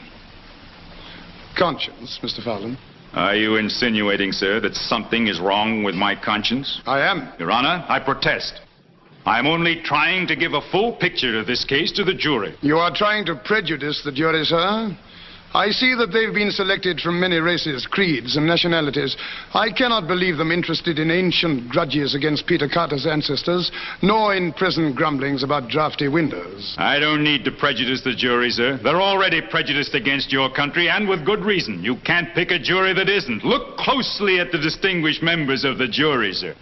Conscience, 1.56 2.18
Mr. 2.22 2.42
Farland. 2.42 2.78
Are 3.12 3.36
you 3.36 3.56
insinuating, 3.56 4.32
sir, 4.32 4.60
that 4.60 4.74
something 4.74 5.28
is 5.28 5.38
wrong 5.38 5.84
with 5.84 5.94
my 5.94 6.16
conscience? 6.16 6.80
I 6.84 7.00
am. 7.00 7.32
Your 7.38 7.52
Honor, 7.52 7.84
I 7.88 8.00
protest. 8.00 8.60
I'm 9.24 9.46
only 9.46 9.80
trying 9.82 10.26
to 10.26 10.36
give 10.36 10.52
a 10.52 10.60
full 10.70 10.92
picture 10.92 11.38
of 11.38 11.46
this 11.46 11.64
case 11.64 11.92
to 11.92 12.04
the 12.04 12.12
jury. 12.12 12.56
You 12.60 12.76
are 12.78 12.94
trying 12.94 13.24
to 13.26 13.36
prejudice 13.36 14.02
the 14.04 14.12
jury, 14.12 14.44
sir. 14.44 14.96
I 15.54 15.70
see 15.70 15.94
that 15.94 16.10
they've 16.12 16.34
been 16.34 16.50
selected 16.50 17.00
from 17.00 17.20
many 17.20 17.36
races, 17.38 17.86
creeds, 17.88 18.36
and 18.36 18.44
nationalities. 18.44 19.16
I 19.54 19.70
cannot 19.70 20.08
believe 20.08 20.36
them 20.36 20.50
interested 20.50 20.98
in 20.98 21.12
ancient 21.12 21.68
grudges 21.68 22.16
against 22.16 22.48
Peter 22.48 22.68
Carter's 22.68 23.06
ancestors, 23.06 23.70
nor 24.02 24.34
in 24.34 24.52
present 24.52 24.96
grumblings 24.96 25.44
about 25.44 25.68
drafty 25.68 26.08
windows. 26.08 26.74
I 26.76 26.98
don't 26.98 27.22
need 27.22 27.44
to 27.44 27.52
prejudice 27.52 28.02
the 28.02 28.16
jury, 28.16 28.50
sir. 28.50 28.80
They're 28.82 29.00
already 29.00 29.40
prejudiced 29.40 29.94
against 29.94 30.32
your 30.32 30.52
country, 30.52 30.88
and 30.88 31.08
with 31.08 31.24
good 31.24 31.44
reason. 31.44 31.84
You 31.84 31.96
can't 32.04 32.34
pick 32.34 32.50
a 32.50 32.58
jury 32.58 32.92
that 32.92 33.08
isn't. 33.08 33.44
Look 33.44 33.76
closely 33.76 34.40
at 34.40 34.50
the 34.50 34.58
distinguished 34.58 35.22
members 35.22 35.62
of 35.62 35.78
the 35.78 35.86
jury, 35.86 36.32
sir. 36.32 36.56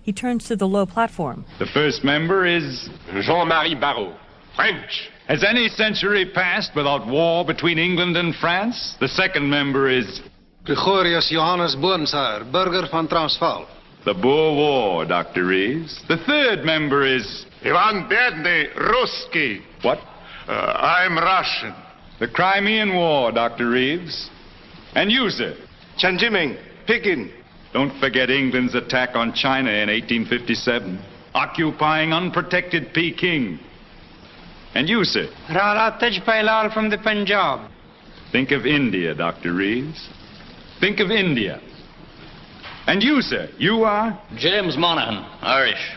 He 0.00 0.12
turns 0.14 0.46
to 0.46 0.56
the 0.56 0.68
low 0.68 0.86
platform. 0.86 1.44
The 1.58 1.66
first 1.66 2.02
member 2.02 2.46
is 2.46 2.88
Jean-Marie 3.12 3.74
Barrault, 3.74 4.14
French. 4.56 5.10
Has 5.28 5.44
any 5.44 5.68
century 5.68 6.24
passed 6.34 6.74
without 6.74 7.06
war 7.06 7.44
between 7.44 7.78
England 7.78 8.16
and 8.16 8.34
France? 8.36 8.96
The 9.00 9.08
second 9.08 9.48
member 9.50 9.88
is 9.90 10.20
Gregorius 10.64 11.28
Johannes 11.30 11.76
Boonsaar, 11.76 12.50
burger 12.50 12.86
van 12.90 13.06
Transvaal. 13.08 13.68
the 14.04 14.14
Boer 14.14 14.54
War, 14.54 15.04
Dr. 15.04 15.46
Reeves. 15.46 16.02
The 16.08 16.16
third 16.26 16.64
member 16.64 17.04
is 17.06 17.44
Ivan 17.64 18.08
Bedny, 18.08 18.72
Ruski. 18.76 19.62
what? 19.82 19.98
Uh, 20.46 20.52
I'm 20.52 21.16
Russian. 21.18 21.74
The 22.20 22.28
Crimean 22.28 22.94
War, 22.94 23.32
Dr. 23.32 23.68
Reeves. 23.68 24.30
And 24.94 25.10
you, 25.10 25.28
sir? 25.28 25.56
Chanjiming, 25.98 26.56
Peking. 26.86 27.30
Don't 27.72 27.98
forget 28.00 28.30
England's 28.30 28.74
attack 28.76 29.16
on 29.16 29.34
China 29.34 29.70
in 29.70 29.88
1857, 29.90 30.98
occupying 31.34 32.12
unprotected 32.12 32.94
Peking. 32.94 33.58
And 34.76 34.90
you, 34.90 35.04
sir? 35.04 35.26
Rara 35.48 35.96
Tajpailal 35.98 36.74
from 36.74 36.90
the 36.90 36.98
Punjab. 36.98 37.70
Think 38.30 38.50
of 38.50 38.66
India, 38.66 39.14
Dr. 39.14 39.54
Reeves. 39.54 40.10
Think 40.80 41.00
of 41.00 41.10
India. 41.10 41.62
And 42.86 43.02
you, 43.02 43.22
sir? 43.22 43.48
You 43.56 43.84
are? 43.84 44.20
James 44.36 44.76
Monaghan, 44.76 45.24
Irish. 45.40 45.96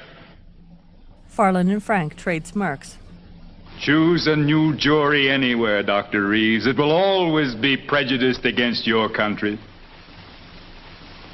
Farland 1.27 1.69
and 1.69 1.83
Frank 1.83 2.15
trade 2.15 2.47
smirks. 2.47 2.97
Choose 3.81 4.27
a 4.27 4.37
new 4.37 4.73
jury 4.77 5.29
anywhere, 5.29 5.83
Dr. 5.83 6.27
Reeves. 6.27 6.65
It 6.65 6.77
will 6.77 6.93
always 6.93 7.55
be 7.55 7.75
prejudiced 7.75 8.45
against 8.45 8.87
your 8.87 9.09
country. 9.09 9.59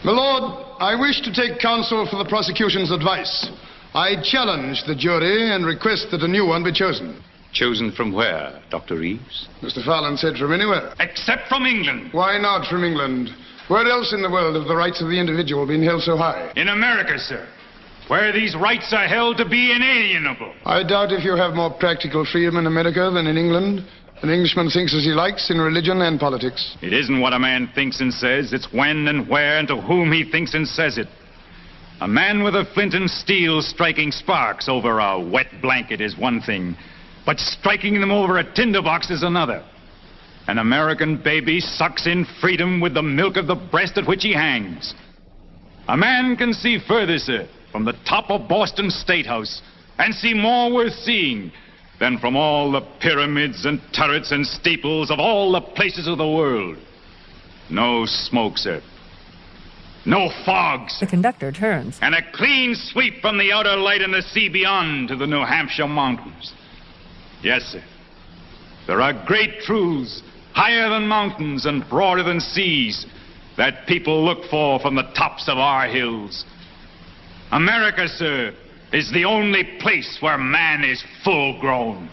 My 0.03 0.13
lord, 0.13 0.65
I 0.79 0.99
wish 0.99 1.21
to 1.21 1.31
take 1.31 1.59
counsel 1.59 2.07
for 2.09 2.17
the 2.17 2.27
prosecution's 2.27 2.89
advice. 2.89 3.51
I 3.93 4.15
challenge 4.23 4.83
the 4.87 4.95
jury 4.95 5.51
and 5.53 5.63
request 5.63 6.07
that 6.09 6.23
a 6.23 6.27
new 6.27 6.47
one 6.47 6.63
be 6.63 6.73
chosen. 6.73 7.21
Chosen 7.55 7.93
from 7.93 8.11
where, 8.11 8.61
Dr. 8.69 8.97
Reeves? 8.97 9.47
Mr. 9.61 9.83
Farland 9.83 10.19
said 10.19 10.35
from 10.35 10.51
anywhere. 10.51 10.93
Except 10.99 11.47
from 11.47 11.65
England. 11.65 12.09
Why 12.11 12.37
not 12.37 12.67
from 12.67 12.83
England? 12.83 13.29
Where 13.69 13.87
else 13.87 14.11
in 14.11 14.21
the 14.21 14.29
world 14.29 14.57
have 14.57 14.67
the 14.67 14.75
rights 14.75 15.01
of 15.01 15.07
the 15.07 15.17
individual 15.17 15.65
been 15.65 15.81
held 15.81 16.03
so 16.03 16.17
high? 16.17 16.51
In 16.57 16.67
America, 16.67 17.17
sir. 17.17 17.47
Where 18.09 18.33
these 18.33 18.55
rights 18.55 18.91
are 18.91 19.07
held 19.07 19.37
to 19.37 19.47
be 19.47 19.71
inalienable. 19.71 20.53
I 20.65 20.83
doubt 20.83 21.13
if 21.13 21.23
you 21.23 21.35
have 21.37 21.53
more 21.53 21.71
practical 21.71 22.25
freedom 22.25 22.57
in 22.57 22.67
America 22.67 23.09
than 23.09 23.25
in 23.25 23.37
England. 23.37 23.87
An 24.21 24.29
Englishman 24.29 24.69
thinks 24.69 24.93
as 24.93 25.03
he 25.03 25.11
likes 25.11 25.49
in 25.49 25.57
religion 25.57 26.01
and 26.01 26.19
politics. 26.19 26.75
It 26.81 26.91
isn't 26.91 27.21
what 27.21 27.33
a 27.33 27.39
man 27.39 27.69
thinks 27.73 28.01
and 28.01 28.13
says, 28.13 28.51
it's 28.51 28.71
when 28.73 29.07
and 29.07 29.29
where 29.29 29.59
and 29.59 29.67
to 29.69 29.79
whom 29.79 30.11
he 30.11 30.29
thinks 30.29 30.53
and 30.53 30.67
says 30.67 30.97
it. 30.97 31.07
A 32.01 32.07
man 32.07 32.43
with 32.43 32.55
a 32.55 32.65
flint 32.73 32.93
and 32.93 33.09
steel 33.09 33.61
striking 33.61 34.11
sparks 34.11 34.67
over 34.67 34.99
a 34.99 35.17
wet 35.19 35.47
blanket 35.61 36.01
is 36.01 36.17
one 36.17 36.41
thing, 36.41 36.75
but 37.25 37.39
striking 37.39 37.99
them 37.99 38.11
over 38.11 38.37
a 38.37 38.53
tinderbox 38.53 39.09
is 39.09 39.23
another. 39.23 39.63
An 40.47 40.59
American 40.59 41.17
baby 41.17 41.59
sucks 41.59 42.05
in 42.05 42.25
freedom 42.39 42.79
with 42.79 42.93
the 42.93 43.01
milk 43.01 43.35
of 43.35 43.47
the 43.47 43.55
breast 43.55 43.97
at 43.97 44.07
which 44.07 44.23
he 44.23 44.33
hangs. 44.33 44.93
A 45.87 45.97
man 45.97 46.35
can 46.35 46.53
see 46.53 46.79
further, 46.87 47.17
sir, 47.17 47.47
from 47.71 47.85
the 47.85 47.97
top 48.07 48.29
of 48.29 48.47
Boston 48.47 48.91
State 48.91 49.25
House, 49.25 49.61
and 49.97 50.13
see 50.13 50.33
more 50.33 50.71
worth 50.71 50.93
seeing 50.93 51.51
than 51.99 52.19
from 52.19 52.35
all 52.35 52.71
the 52.71 52.81
pyramids 52.99 53.65
and 53.65 53.81
turrets 53.93 54.31
and 54.31 54.45
steeples 54.45 55.09
of 55.09 55.19
all 55.19 55.51
the 55.51 55.61
places 55.61 56.07
of 56.07 56.17
the 56.17 56.27
world. 56.27 56.77
No 57.69 58.05
smoke, 58.05 58.57
sir. 58.57 58.81
No 60.05 60.29
fogs. 60.45 60.99
The 60.99 61.07
conductor 61.07 61.51
turns. 61.51 61.97
And 62.01 62.13
a 62.13 62.21
clean 62.33 62.75
sweep 62.75 63.21
from 63.21 63.39
the 63.39 63.51
outer 63.51 63.75
light 63.75 64.01
and 64.01 64.13
the 64.13 64.21
sea 64.21 64.49
beyond 64.49 65.07
to 65.07 65.15
the 65.15 65.25
New 65.25 65.43
Hampshire 65.43 65.87
mountains. 65.87 66.53
Yes, 67.45 67.61
sir. 67.61 67.83
There 68.87 69.03
are 69.03 69.13
great 69.27 69.59
truths, 69.59 70.23
higher 70.53 70.89
than 70.89 71.07
mountains 71.07 71.67
and 71.67 71.87
broader 71.87 72.23
than 72.23 72.39
seas, 72.39 73.05
that 73.55 73.85
people 73.85 74.25
look 74.25 74.49
for 74.49 74.79
from 74.79 74.95
the 74.95 75.03
tops 75.13 75.47
of 75.47 75.59
our 75.59 75.87
hills. 75.87 76.43
America, 77.51 78.07
sir, 78.07 78.51
is 78.91 79.11
the 79.11 79.25
only 79.25 79.63
place 79.79 80.17
where 80.21 80.39
man 80.39 80.83
is 80.83 81.03
full 81.23 81.59
grown. 81.61 82.09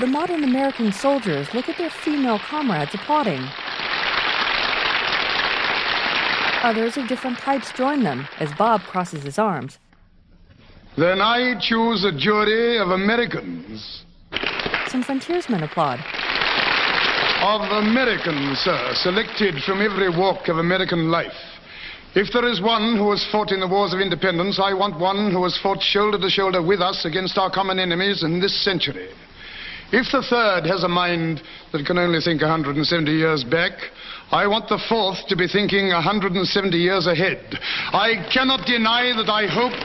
The 0.00 0.06
modern 0.08 0.42
American 0.42 0.90
soldiers 0.90 1.54
look 1.54 1.68
at 1.68 1.78
their 1.78 1.90
female 1.90 2.40
comrades 2.40 2.94
applauding. 2.94 3.46
Others 6.64 6.96
of 6.96 7.06
different 7.06 7.38
types 7.38 7.72
join 7.72 8.02
them 8.02 8.26
as 8.40 8.52
Bob 8.54 8.80
crosses 8.80 9.22
his 9.22 9.38
arms. 9.38 9.78
Then 10.96 11.22
I 11.22 11.58
choose 11.58 12.04
a 12.04 12.12
jury 12.12 12.78
of 12.78 12.88
Americans. 12.88 14.04
Some 14.88 15.02
frontiersmen 15.02 15.62
applaud. 15.62 16.00
Of 17.40 17.62
Americans, 17.82 18.58
sir, 18.58 18.92
selected 18.96 19.62
from 19.64 19.80
every 19.80 20.10
walk 20.10 20.48
of 20.48 20.58
American 20.58 21.10
life. 21.10 21.32
If 22.14 22.30
there 22.34 22.46
is 22.46 22.60
one 22.60 22.98
who 22.98 23.10
has 23.10 23.26
fought 23.32 23.52
in 23.52 23.60
the 23.60 23.66
wars 23.66 23.94
of 23.94 24.00
independence, 24.00 24.60
I 24.62 24.74
want 24.74 25.00
one 25.00 25.32
who 25.32 25.42
has 25.44 25.58
fought 25.62 25.80
shoulder 25.80 26.18
to 26.18 26.28
shoulder 26.28 26.62
with 26.62 26.82
us 26.82 27.06
against 27.06 27.38
our 27.38 27.50
common 27.50 27.78
enemies 27.78 28.22
in 28.22 28.38
this 28.38 28.62
century. 28.62 29.08
If 29.92 30.12
the 30.12 30.22
third 30.28 30.66
has 30.66 30.84
a 30.84 30.88
mind 30.88 31.42
that 31.72 31.86
can 31.86 31.96
only 31.96 32.20
think 32.20 32.42
170 32.42 33.10
years 33.10 33.44
back, 33.44 33.72
I 34.32 34.46
want 34.46 34.66
the 34.66 34.80
fourth 34.88 35.18
to 35.28 35.36
be 35.36 35.46
thinking 35.46 35.88
170 35.88 36.74
years 36.74 37.06
ahead. 37.06 37.52
I 37.92 38.26
cannot 38.32 38.64
deny 38.64 39.12
that 39.12 39.28
I 39.28 39.44
hope, 39.44 39.76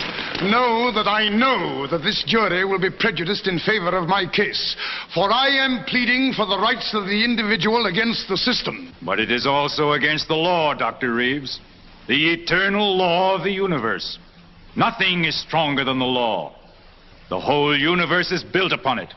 know 0.49 0.89
that 0.95 1.05
I 1.05 1.27
know 1.27 1.85
that 1.87 2.01
this 2.01 2.23
jury 2.25 2.63
will 2.63 2.79
be 2.79 2.89
prejudiced 2.89 3.45
in 3.47 3.59
favor 3.59 3.89
of 3.89 4.07
my 4.07 4.25
case. 4.25 4.77
For 5.13 5.29
I 5.29 5.49
am 5.49 5.83
pleading 5.85 6.31
for 6.33 6.45
the 6.45 6.57
rights 6.57 6.93
of 6.93 7.07
the 7.07 7.25
individual 7.25 7.87
against 7.87 8.29
the 8.29 8.37
system. 8.37 8.95
But 9.01 9.19
it 9.19 9.31
is 9.31 9.45
also 9.45 9.91
against 9.91 10.29
the 10.29 10.35
law, 10.35 10.73
Dr. 10.73 11.13
Reeves. 11.13 11.59
The 12.07 12.31
eternal 12.31 12.95
law 12.95 13.35
of 13.35 13.43
the 13.43 13.51
universe. 13.51 14.17
Nothing 14.77 15.25
is 15.25 15.37
stronger 15.41 15.83
than 15.83 15.99
the 15.99 16.05
law. 16.05 16.55
The 17.29 17.41
whole 17.41 17.77
universe 17.77 18.31
is 18.31 18.45
built 18.45 18.71
upon 18.71 18.99
it. 18.99 19.13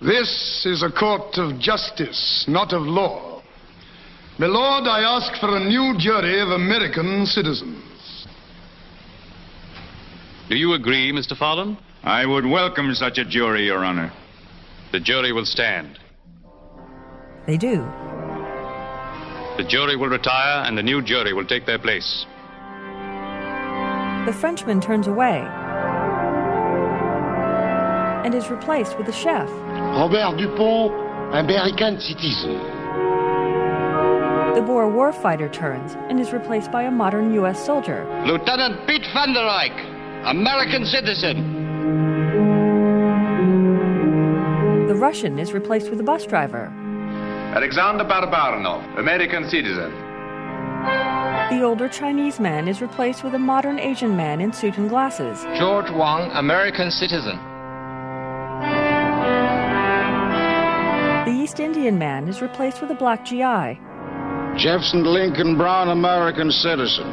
This 0.00 0.64
is 0.64 0.82
a 0.82 0.90
court 0.90 1.36
of 1.36 1.60
justice, 1.60 2.46
not 2.48 2.72
of 2.72 2.80
law. 2.80 3.29
My 4.40 4.46
lord, 4.46 4.88
I 4.88 5.02
ask 5.02 5.38
for 5.38 5.54
a 5.54 5.60
new 5.60 5.98
jury 5.98 6.40
of 6.40 6.48
American 6.48 7.26
citizens. 7.26 8.26
Do 10.48 10.56
you 10.56 10.72
agree, 10.72 11.12
Mr. 11.12 11.36
Farland? 11.36 11.76
I 12.04 12.24
would 12.24 12.46
welcome 12.46 12.94
such 12.94 13.18
a 13.18 13.24
jury, 13.26 13.66
Your 13.66 13.84
Honor. 13.84 14.10
The 14.92 15.00
jury 15.00 15.32
will 15.32 15.44
stand. 15.44 15.98
They 17.46 17.58
do. 17.58 17.84
The 19.58 19.66
jury 19.68 19.96
will 19.96 20.08
retire 20.08 20.64
and 20.64 20.78
the 20.78 20.82
new 20.82 21.02
jury 21.02 21.34
will 21.34 21.44
take 21.44 21.66
their 21.66 21.78
place. 21.78 22.24
The 24.24 24.32
Frenchman 24.40 24.80
turns 24.80 25.06
away 25.06 25.44
and 28.24 28.34
is 28.34 28.48
replaced 28.48 28.96
with 28.96 29.06
a 29.08 29.12
chef. 29.12 29.50
Robert 29.50 30.38
Dupont, 30.38 30.94
American 31.34 32.00
citizen. 32.00 32.80
The 34.54 34.62
Boer 34.62 34.90
warfighter 34.90 35.50
turns 35.52 35.94
and 36.08 36.18
is 36.18 36.32
replaced 36.32 36.72
by 36.72 36.82
a 36.82 36.90
modern 36.90 37.32
U.S. 37.34 37.64
soldier. 37.64 38.04
Lieutenant 38.26 38.84
Pete 38.84 39.06
van 39.14 39.32
der 39.32 39.46
Eyck, 39.46 39.72
American 40.26 40.84
citizen. 40.84 41.36
The 44.88 44.96
Russian 44.96 45.38
is 45.38 45.52
replaced 45.52 45.88
with 45.88 46.00
a 46.00 46.02
bus 46.02 46.26
driver. 46.26 46.64
Alexander 47.54 48.02
Barbarnov, 48.04 48.98
American 48.98 49.48
citizen. 49.48 49.92
The 51.50 51.62
older 51.62 51.88
Chinese 51.88 52.40
man 52.40 52.66
is 52.66 52.82
replaced 52.82 53.22
with 53.22 53.34
a 53.34 53.38
modern 53.38 53.78
Asian 53.78 54.16
man 54.16 54.40
in 54.40 54.52
suit 54.52 54.78
and 54.78 54.88
glasses. 54.88 55.44
George 55.56 55.90
Wang, 55.92 56.28
American 56.32 56.90
citizen. 56.90 57.38
The 61.24 61.36
East 61.40 61.60
Indian 61.60 61.98
man 61.98 62.26
is 62.26 62.42
replaced 62.42 62.80
with 62.80 62.90
a 62.90 62.94
black 62.94 63.24
GI. 63.24 63.80
Jefferson 64.60 65.04
Lincoln 65.04 65.56
Brown, 65.56 65.88
American 65.88 66.50
citizen. 66.50 67.10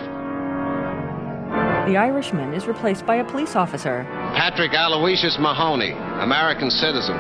The 1.87 1.95
Irishman 1.95 2.53
is 2.53 2.67
replaced 2.67 3.05
by 3.05 3.15
a 3.15 3.23
police 3.23 3.55
officer. 3.55 4.05
Patrick 4.35 4.73
Aloysius 4.73 5.37
Mahoney, 5.39 5.91
American 5.91 6.69
citizen. 6.69 7.15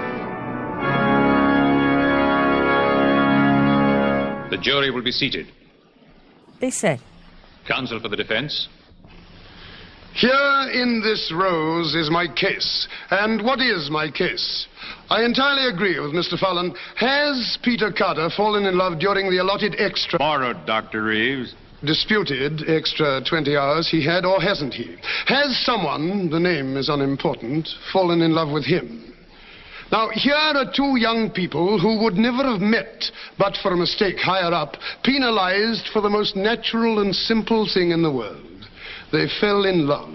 The 4.49 4.57
jury 4.57 4.91
will 4.91 5.01
be 5.01 5.13
seated. 5.13 5.47
They 6.59 6.71
sit. 6.71 6.99
Counsel 7.65 8.01
for 8.01 8.09
the 8.09 8.17
defense. 8.17 8.67
Here 10.17 10.69
in 10.73 10.99
this 11.03 11.31
rose 11.31 11.93
is 11.93 12.09
my 12.09 12.27
case. 12.27 12.87
And 13.11 13.43
what 13.45 13.61
is 13.61 13.91
my 13.91 14.09
case? 14.09 14.65
I 15.11 15.23
entirely 15.23 15.69
agree 15.69 15.99
with 15.99 16.11
Mr. 16.11 16.39
Farland. 16.39 16.75
Has 16.95 17.59
Peter 17.61 17.91
Carter 17.91 18.31
fallen 18.35 18.65
in 18.65 18.79
love 18.79 18.97
during 18.97 19.29
the 19.29 19.37
allotted 19.37 19.75
extra... 19.77 20.17
Borrowed, 20.17 20.65
Dr. 20.65 21.03
Reeves. 21.03 21.53
Disputed 21.85 22.67
extra 22.67 23.21
20 23.29 23.55
hours 23.55 23.87
he 23.87 24.03
had, 24.03 24.25
or 24.25 24.41
hasn't 24.41 24.73
he? 24.73 24.97
Has 25.27 25.55
someone, 25.63 26.31
the 26.31 26.39
name 26.39 26.77
is 26.77 26.89
unimportant, 26.89 27.69
fallen 27.93 28.23
in 28.23 28.33
love 28.33 28.49
with 28.49 28.65
him? 28.65 29.13
Now, 29.91 30.09
here 30.11 30.33
are 30.33 30.73
two 30.75 30.97
young 30.97 31.29
people 31.29 31.79
who 31.79 32.03
would 32.03 32.15
never 32.15 32.41
have 32.41 32.59
met 32.59 33.05
but 33.37 33.55
for 33.61 33.71
a 33.71 33.77
mistake 33.77 34.17
higher 34.17 34.51
up, 34.51 34.77
penalized 35.03 35.89
for 35.93 36.01
the 36.01 36.09
most 36.09 36.35
natural 36.35 37.01
and 37.01 37.15
simple 37.15 37.69
thing 37.71 37.91
in 37.91 38.01
the 38.01 38.11
world. 38.11 38.46
They 39.11 39.27
fell 39.39 39.65
in 39.65 39.87
love. 39.87 40.13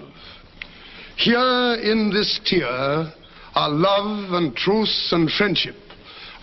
Here 1.17 1.75
in 1.81 2.11
this 2.13 2.39
tear 2.45 3.11
are 3.55 3.69
love 3.69 4.33
and 4.33 4.55
truth 4.55 4.89
and 5.11 5.29
friendship. 5.31 5.75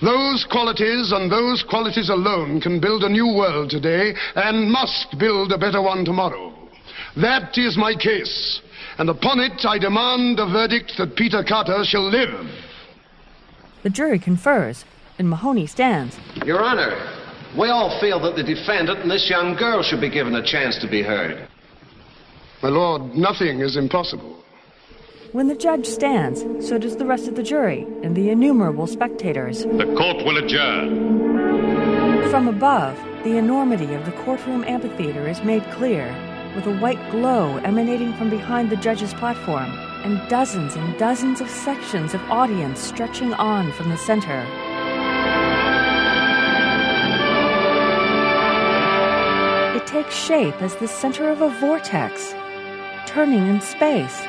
Those 0.02 0.46
qualities 0.50 1.12
and 1.12 1.30
those 1.30 1.62
qualities 1.68 2.08
alone 2.08 2.60
can 2.60 2.80
build 2.80 3.04
a 3.04 3.08
new 3.08 3.34
world 3.36 3.70
today 3.70 4.14
and 4.34 4.70
must 4.70 5.18
build 5.18 5.52
a 5.52 5.58
better 5.58 5.82
one 5.82 6.04
tomorrow. 6.04 6.54
That 7.16 7.58
is 7.58 7.76
my 7.76 7.94
case. 7.94 8.62
And 8.98 9.10
upon 9.10 9.40
it, 9.40 9.64
I 9.64 9.78
demand 9.78 10.38
a 10.38 10.46
verdict 10.46 10.92
that 10.98 11.16
Peter 11.16 11.44
Carter 11.46 11.82
shall 11.84 12.08
live. 12.08 12.48
The 13.82 13.90
jury 13.90 14.18
confers, 14.18 14.84
and 15.18 15.28
Mahoney 15.28 15.66
stands. 15.66 16.16
Your 16.46 16.62
Honor, 16.62 16.96
we 17.58 17.68
all 17.68 18.00
feel 18.00 18.20
that 18.20 18.36
the 18.36 18.42
defendant 18.42 19.00
and 19.00 19.10
this 19.10 19.28
young 19.28 19.56
girl 19.56 19.82
should 19.82 20.00
be 20.00 20.10
given 20.10 20.34
a 20.34 20.44
chance 20.44 20.78
to 20.80 20.88
be 20.88 21.02
heard. 21.02 21.48
My 22.62 22.68
lord, 22.68 23.16
nothing 23.16 23.60
is 23.60 23.78
impossible. 23.78 24.36
When 25.32 25.48
the 25.48 25.54
judge 25.54 25.86
stands, 25.86 26.44
so 26.66 26.76
does 26.76 26.98
the 26.98 27.06
rest 27.06 27.26
of 27.26 27.34
the 27.34 27.42
jury 27.42 27.86
and 28.02 28.14
the 28.14 28.28
innumerable 28.28 28.86
spectators. 28.86 29.62
The 29.62 29.94
court 29.96 30.18
will 30.26 30.36
adjourn. 30.36 32.28
From 32.30 32.48
above, 32.48 32.98
the 33.24 33.38
enormity 33.38 33.94
of 33.94 34.04
the 34.04 34.12
courtroom 34.12 34.62
amphitheater 34.64 35.26
is 35.26 35.42
made 35.42 35.64
clear, 35.70 36.04
with 36.54 36.66
a 36.66 36.76
white 36.80 37.00
glow 37.10 37.56
emanating 37.58 38.12
from 38.14 38.28
behind 38.28 38.68
the 38.68 38.76
judge's 38.76 39.14
platform, 39.14 39.70
and 40.04 40.28
dozens 40.28 40.74
and 40.74 40.98
dozens 40.98 41.40
of 41.40 41.48
sections 41.48 42.12
of 42.12 42.20
audience 42.30 42.78
stretching 42.78 43.32
on 43.34 43.72
from 43.72 43.88
the 43.88 43.96
center. 43.96 44.44
It 49.76 49.86
takes 49.86 50.14
shape 50.14 50.60
as 50.60 50.76
the 50.76 50.88
center 50.88 51.30
of 51.30 51.40
a 51.40 51.48
vortex, 51.58 52.34
turning 53.10 53.48
in 53.48 53.60
space. 53.60 54.20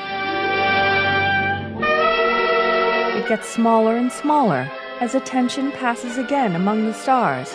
It 3.16 3.28
gets 3.28 3.48
smaller 3.48 3.96
and 3.96 4.12
smaller 4.12 4.68
as 5.00 5.14
attention 5.14 5.72
passes 5.74 6.18
again 6.18 6.56
among 6.56 6.88
the 6.88 6.94
stars. 6.94 7.52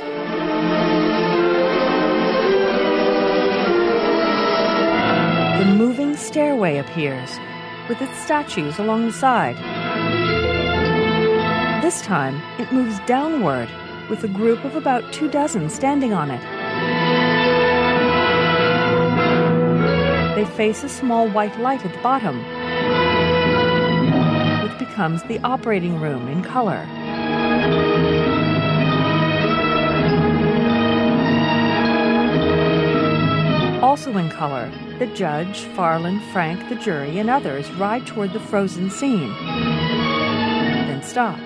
The 5.58 5.74
moving 5.74 6.14
stairway 6.16 6.78
appears, 6.78 7.30
with 7.88 8.00
its 8.00 8.16
statues 8.22 8.78
along 8.78 9.06
the 9.06 9.12
side. 9.12 9.56
This 11.82 12.02
time, 12.02 12.40
it 12.60 12.72
moves 12.72 13.00
downward, 13.00 13.68
with 14.08 14.22
a 14.22 14.28
group 14.28 14.64
of 14.64 14.76
about 14.76 15.12
two 15.12 15.28
dozen 15.28 15.70
standing 15.70 16.12
on 16.12 16.30
it. 16.30 16.55
They 20.36 20.44
face 20.44 20.84
a 20.84 20.88
small 20.90 21.30
white 21.30 21.58
light 21.60 21.82
at 21.86 21.94
the 21.94 22.02
bottom, 22.02 22.36
which 24.62 24.78
becomes 24.78 25.22
the 25.22 25.38
operating 25.42 25.98
room 25.98 26.28
in 26.28 26.42
color. 26.42 26.86
Also 33.82 34.14
in 34.18 34.28
color, 34.28 34.70
the 34.98 35.06
judge, 35.06 35.60
Farland, 35.74 36.20
Frank, 36.34 36.68
the 36.68 36.74
jury, 36.74 37.18
and 37.18 37.30
others 37.30 37.70
ride 37.72 38.06
toward 38.06 38.34
the 38.34 38.40
frozen 38.40 38.90
scene. 38.90 39.32
Then 40.86 41.02
stop. 41.02 41.38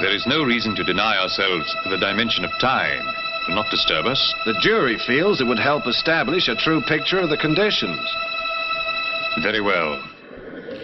There 0.00 0.14
is 0.14 0.24
no 0.28 0.44
reason 0.44 0.76
to 0.76 0.84
deny 0.84 1.18
ourselves 1.18 1.74
the 1.90 1.96
dimension 1.96 2.44
of 2.44 2.52
time. 2.60 3.25
It 3.48 3.54
not 3.54 3.70
disturb 3.70 4.06
us. 4.06 4.34
The 4.44 4.54
jury 4.60 4.98
feels 5.06 5.40
it 5.40 5.46
would 5.46 5.58
help 5.58 5.86
establish 5.86 6.48
a 6.48 6.56
true 6.56 6.80
picture 6.88 7.18
of 7.18 7.30
the 7.30 7.36
conditions. 7.36 8.00
Very 9.42 9.60
well. 9.60 10.02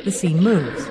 The 0.05 0.12
scene 0.12 0.42
moves. 0.42 0.88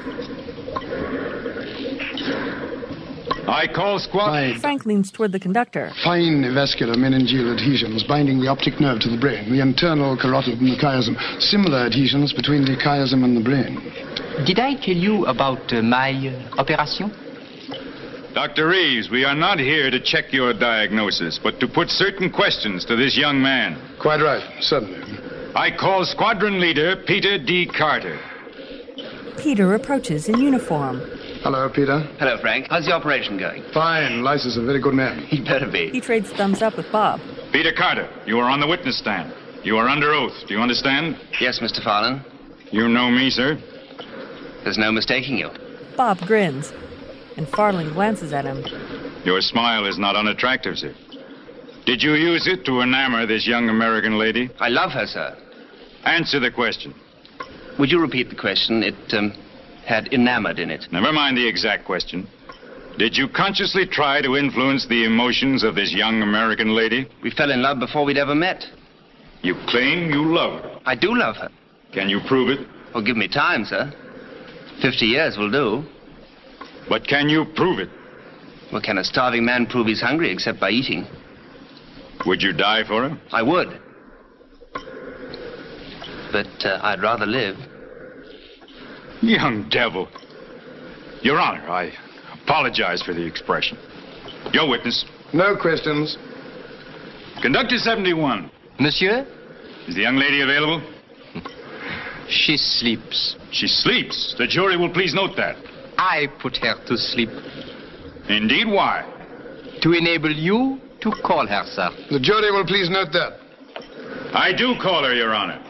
I 3.47 3.67
call 3.67 3.99
squad. 3.99 4.31
Fine. 4.31 4.59
Frank 4.59 4.85
leans 4.85 5.11
toward 5.11 5.31
the 5.31 5.39
conductor. 5.39 5.91
Fine 6.03 6.53
vascular 6.53 6.95
meningeal 6.95 7.51
adhesions 7.51 8.03
binding 8.03 8.39
the 8.39 8.47
optic 8.47 8.79
nerve 8.79 8.99
to 9.01 9.09
the 9.09 9.17
brain, 9.17 9.51
the 9.51 9.61
internal 9.61 10.15
carotid 10.17 10.59
and 10.59 10.71
the 10.71 10.77
chiasm. 10.77 11.15
Similar 11.41 11.85
adhesions 11.85 12.33
between 12.33 12.63
the 12.63 12.77
chiasm 12.77 13.23
and 13.23 13.35
the 13.35 13.43
brain. 13.43 13.75
Did 14.45 14.59
I 14.59 14.75
tell 14.75 14.95
you 14.95 15.25
about 15.25 15.71
uh, 15.73 15.81
my 15.81 16.11
uh, 16.11 16.59
operation? 16.59 17.11
Dr. 18.33 18.69
Reeves, 18.69 19.09
we 19.09 19.25
are 19.25 19.35
not 19.35 19.59
here 19.59 19.91
to 19.91 19.99
check 19.99 20.31
your 20.31 20.53
diagnosis, 20.53 21.37
but 21.41 21.59
to 21.59 21.67
put 21.67 21.89
certain 21.89 22.31
questions 22.31 22.85
to 22.85 22.95
this 22.95 23.17
young 23.17 23.41
man. 23.41 23.77
Quite 23.99 24.21
right, 24.21 24.41
certainly. 24.61 25.01
I 25.53 25.69
call 25.77 26.05
squadron 26.05 26.61
leader 26.61 27.03
Peter 27.05 27.37
D. 27.37 27.65
Carter. 27.65 28.17
Peter 29.37 29.73
approaches 29.73 30.29
in 30.29 30.39
uniform. 30.39 31.01
Hello, 31.43 31.67
Peter. 31.69 31.99
Hello, 32.19 32.37
Frank. 32.39 32.67
How's 32.69 32.85
the 32.85 32.93
operation 32.93 33.37
going? 33.37 33.63
Fine. 33.73 34.23
Lice 34.23 34.45
is 34.45 34.55
a 34.55 34.61
very 34.61 34.79
good 34.79 34.93
man. 34.93 35.23
He 35.23 35.43
better 35.43 35.69
be. 35.69 35.89
He 35.89 35.99
trades 35.99 36.31
thumbs 36.31 36.61
up 36.61 36.77
with 36.77 36.89
Bob. 36.91 37.19
Peter 37.51 37.73
Carter, 37.75 38.09
you 38.25 38.39
are 38.39 38.49
on 38.49 38.61
the 38.61 38.67
witness 38.67 38.97
stand. 38.97 39.33
You 39.63 39.77
are 39.77 39.89
under 39.89 40.13
oath. 40.13 40.33
Do 40.47 40.53
you 40.53 40.61
understand? 40.61 41.19
Yes, 41.41 41.59
Mr. 41.59 41.83
Farland. 41.83 42.23
You 42.71 42.87
know 42.87 43.09
me, 43.11 43.29
sir. 43.29 43.59
There's 44.63 44.77
no 44.77 44.91
mistaking 44.91 45.37
you. 45.37 45.49
Bob 45.97 46.19
grins, 46.19 46.71
and 47.41 47.49
Farland 47.51 47.93
glances 47.93 48.33
at 48.33 48.45
him. 48.45 48.63
Your 49.25 49.41
smile 49.41 49.87
is 49.87 49.97
not 49.97 50.15
unattractive, 50.15 50.77
sir. 50.77 50.93
Did 51.85 52.03
you 52.03 52.13
use 52.13 52.47
it 52.47 52.65
to 52.65 52.71
enamor 52.71 53.27
this 53.27 53.47
young 53.47 53.69
American 53.69 54.19
lady? 54.19 54.49
I 54.59 54.69
love 54.69 54.91
her, 54.91 55.07
sir. 55.07 55.35
Answer 56.05 56.39
the 56.39 56.51
question. 56.51 56.93
Would 57.79 57.89
you 57.89 57.99
repeat 57.99 58.29
the 58.29 58.35
question? 58.35 58.83
It, 58.83 59.13
um, 59.13 59.33
had 59.85 60.13
enamored 60.13 60.59
in 60.59 60.69
it. 60.69 60.85
Never 60.91 61.11
mind 61.11 61.35
the 61.35 61.47
exact 61.47 61.85
question. 61.85 62.27
Did 62.99 63.17
you 63.17 63.27
consciously 63.27 63.87
try 63.87 64.21
to 64.21 64.35
influence 64.35 64.85
the 64.87 65.05
emotions 65.05 65.63
of 65.63 65.73
this 65.73 65.91
young 65.91 66.21
American 66.21 66.75
lady? 66.75 67.07
We 67.23 67.31
fell 67.31 67.49
in 67.49 67.63
love 67.63 67.79
before 67.79 68.05
we'd 68.05 68.17
ever 68.17 68.35
met. 68.35 68.63
You 69.41 69.55
claim 69.67 70.11
you 70.11 70.35
love 70.35 70.61
her. 70.61 70.79
I 70.85 70.95
do 70.95 71.17
love 71.17 71.37
her. 71.37 71.49
Can 71.93 72.09
you 72.09 72.19
prove 72.27 72.49
it? 72.49 72.67
Well, 72.93 73.03
give 73.03 73.17
me 73.17 73.27
time, 73.27 73.65
sir. 73.65 73.91
Fifty 74.81 75.07
years 75.07 75.37
will 75.37 75.49
do. 75.49 75.83
But 76.91 77.07
can 77.07 77.29
you 77.29 77.45
prove 77.55 77.79
it? 77.79 77.87
Well, 78.69 78.81
can 78.81 78.97
a 78.97 79.03
starving 79.05 79.45
man 79.45 79.65
prove 79.65 79.87
he's 79.87 80.01
hungry 80.01 80.29
except 80.29 80.59
by 80.59 80.71
eating? 80.71 81.07
Would 82.25 82.41
you 82.41 82.51
die 82.51 82.83
for 82.85 83.05
him? 83.05 83.17
I 83.31 83.41
would. 83.41 83.79
But 86.33 86.65
uh, 86.65 86.79
I'd 86.83 87.01
rather 87.01 87.25
live. 87.25 87.55
Young 89.21 89.69
devil. 89.69 90.09
Your 91.21 91.39
Honor, 91.39 91.65
I 91.69 91.93
apologize 92.43 93.01
for 93.01 93.13
the 93.13 93.25
expression. 93.25 93.77
Your 94.51 94.67
witness. 94.67 95.05
No 95.31 95.55
questions. 95.55 96.17
Conductor 97.41 97.77
71. 97.77 98.51
Monsieur? 98.81 99.25
Is 99.87 99.95
the 99.95 100.01
young 100.01 100.17
lady 100.17 100.41
available? 100.41 100.81
She 102.27 102.57
sleeps. 102.57 103.37
She 103.53 103.67
sleeps. 103.67 104.35
The 104.37 104.45
jury 104.45 104.75
will 104.75 104.91
please 104.91 105.13
note 105.13 105.37
that. 105.37 105.70
I 106.01 106.25
put 106.41 106.57
her 106.57 106.83
to 106.87 106.97
sleep. 106.97 107.29
Indeed, 108.27 108.67
why? 108.67 109.05
To 109.83 109.93
enable 109.93 110.31
you 110.31 110.81
to 111.01 111.11
call 111.23 111.45
her, 111.45 111.63
sir. 111.67 111.89
The 112.09 112.19
jury 112.19 112.51
will 112.51 112.65
please 112.65 112.89
note 112.89 113.13
that. 113.13 113.37
I 114.33 114.51
do 114.51 114.73
call 114.81 115.03
her, 115.03 115.13
Your 115.13 115.31
Honor. 115.35 115.61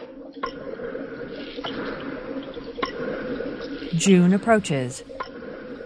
June 3.94 4.32
approaches 4.32 5.02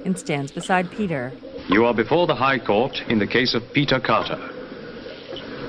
and 0.05 0.17
stands 0.17 0.53
beside 0.53 0.93
Peter. 0.93 1.33
You 1.69 1.85
are 1.85 1.95
before 1.95 2.29
the 2.29 2.37
High 2.37 2.61
Court 2.61 2.97
in 3.09 3.19
the 3.19 3.27
case 3.27 3.53
of 3.53 3.63
Peter 3.75 3.99
Carter. 3.99 4.39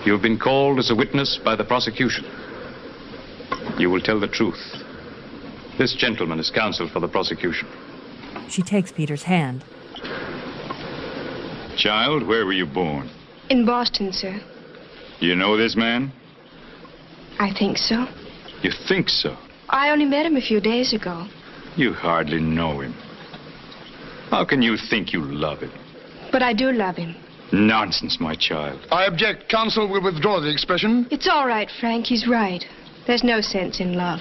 You 0.05 0.13
have 0.13 0.21
been 0.21 0.37
called 0.37 0.77
as 0.77 0.91
a 0.91 0.95
witness 0.95 1.39
by 1.43 1.55
the 1.55 1.63
prosecution. 1.63 2.25
You 3.79 3.89
will 3.89 4.01
tell 4.01 4.19
the 4.19 4.27
truth. 4.27 4.61
This 5.79 5.95
gentleman 5.95 6.39
is 6.39 6.51
counsel 6.51 6.87
for 6.93 6.99
the 6.99 7.07
prosecution. 7.07 7.67
She 8.49 8.61
takes 8.61 8.91
Peter's 8.91 9.23
hand. 9.23 9.63
Child, 11.77 12.27
where 12.27 12.45
were 12.45 12.53
you 12.53 12.65
born? 12.65 13.09
In 13.49 13.65
Boston, 13.65 14.11
sir. 14.11 14.39
You 15.19 15.35
know 15.35 15.57
this 15.57 15.75
man? 15.75 16.11
I 17.39 17.53
think 17.53 17.77
so. 17.77 18.05
You 18.63 18.71
think 18.87 19.09
so? 19.09 19.37
I 19.69 19.89
only 19.91 20.05
met 20.05 20.25
him 20.25 20.37
a 20.37 20.41
few 20.41 20.59
days 20.59 20.93
ago. 20.93 21.27
You 21.75 21.93
hardly 21.93 22.39
know 22.39 22.79
him. 22.79 22.93
How 24.29 24.43
can 24.43 24.61
you 24.61 24.75
think 24.89 25.13
you 25.13 25.23
love 25.23 25.59
him? 25.59 25.71
But 26.31 26.41
I 26.41 26.53
do 26.53 26.71
love 26.71 26.95
him. 26.95 27.15
Nonsense, 27.53 28.19
my 28.19 28.35
child. 28.35 28.85
I 28.91 29.05
object. 29.05 29.47
Counsel 29.49 29.87
will 29.87 30.03
withdraw 30.03 30.41
the 30.41 30.51
expression. 30.51 31.07
It's 31.11 31.29
all 31.29 31.47
right, 31.47 31.69
Frank. 31.79 32.05
He's 32.05 32.27
right. 32.27 32.63
There's 33.05 33.23
no 33.23 33.39
sense 33.39 33.79
in 33.79 33.93
love. 33.93 34.19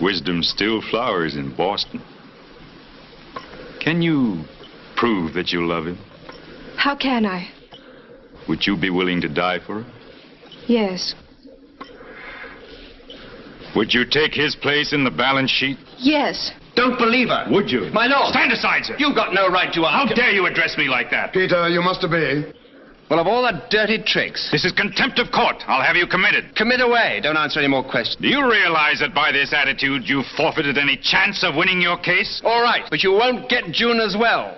Wisdom 0.00 0.42
still 0.42 0.82
flowers 0.82 1.36
in 1.36 1.54
Boston. 1.56 2.02
Can 3.82 4.00
you 4.00 4.44
prove 4.96 5.34
that 5.34 5.50
you 5.50 5.66
love 5.66 5.86
him? 5.86 5.98
How 6.76 6.96
can 6.96 7.26
I? 7.26 7.48
Would 8.48 8.66
you 8.66 8.76
be 8.76 8.90
willing 8.90 9.20
to 9.22 9.28
die 9.28 9.58
for 9.58 9.82
her? 9.82 9.92
Yes. 10.68 11.14
Would 13.74 13.92
you 13.92 14.04
take 14.08 14.34
his 14.34 14.54
place 14.54 14.92
in 14.92 15.02
the 15.02 15.10
balance 15.10 15.50
sheet? 15.50 15.78
Yes. 15.98 16.52
Don't 16.76 16.96
believe 16.98 17.28
her. 17.28 17.46
Would 17.50 17.70
you? 17.70 17.90
My 17.92 18.06
lord. 18.06 18.28
Stand 18.32 18.52
aside, 18.52 18.84
sir. 18.84 18.94
You've 18.98 19.16
got 19.16 19.34
no 19.34 19.48
right 19.48 19.72
to 19.72 19.82
How 19.82 20.06
dare 20.06 20.30
you 20.30 20.46
address 20.46 20.76
me 20.78 20.88
like 20.88 21.10
that? 21.10 21.32
Peter, 21.32 21.68
you 21.68 21.82
must 21.82 22.04
obey. 22.04 22.52
Well, 23.12 23.20
of 23.20 23.26
all 23.26 23.42
the 23.42 23.62
dirty 23.68 24.02
tricks. 24.02 24.48
This 24.50 24.64
is 24.64 24.72
contempt 24.72 25.18
of 25.18 25.30
court. 25.30 25.56
I'll 25.66 25.84
have 25.84 25.96
you 25.96 26.06
committed. 26.06 26.56
Commit 26.56 26.80
away. 26.80 27.20
Don't 27.22 27.36
answer 27.36 27.58
any 27.58 27.68
more 27.68 27.84
questions. 27.84 28.16
Do 28.18 28.26
you 28.26 28.50
realize 28.50 29.00
that 29.00 29.12
by 29.14 29.30
this 29.30 29.52
attitude 29.52 30.08
you've 30.08 30.24
forfeited 30.34 30.78
any 30.78 30.96
chance 30.96 31.44
of 31.44 31.54
winning 31.54 31.82
your 31.82 31.98
case? 31.98 32.40
All 32.42 32.62
right, 32.62 32.86
but 32.88 33.02
you 33.02 33.12
won't 33.12 33.50
get 33.50 33.64
June 33.70 34.00
as 34.00 34.16
well. 34.18 34.56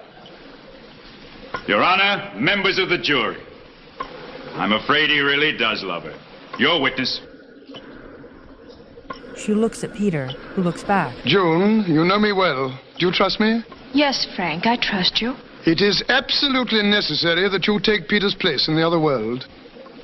Your 1.67 1.83
Honor, 1.83 2.31
members 2.37 2.79
of 2.79 2.91
the 2.91 2.97
jury, 2.99 3.43
I'm 4.53 4.71
afraid 4.71 5.11
he 5.11 5.19
really 5.19 5.59
does 5.59 5.83
love 5.83 6.05
her. 6.05 6.17
Your 6.57 6.81
witness. 6.81 7.21
She 9.37 9.53
looks 9.53 9.83
at 9.83 9.95
Peter, 9.95 10.29
who 10.55 10.63
looks 10.63 10.85
back. 10.85 11.13
June, 11.25 11.87
you 11.89 12.05
know 12.05 12.21
me 12.21 12.31
well. 12.31 12.79
Do 13.01 13.07
you 13.07 13.13
trust 13.13 13.41
me? 13.41 13.65
Yes, 13.93 14.29
Frank, 14.37 14.65
I 14.65 14.77
trust 14.77 15.21
you. 15.21 15.35
It 15.67 15.81
is 15.81 16.05
absolutely 16.09 16.83
necessary 16.83 17.49
that 17.49 17.67
you 17.67 17.81
take 17.81 18.07
Peter's 18.09 18.35
place 18.35 18.69
in 18.69 18.77
the 18.77 18.87
other 18.87 19.01
world. 19.01 19.47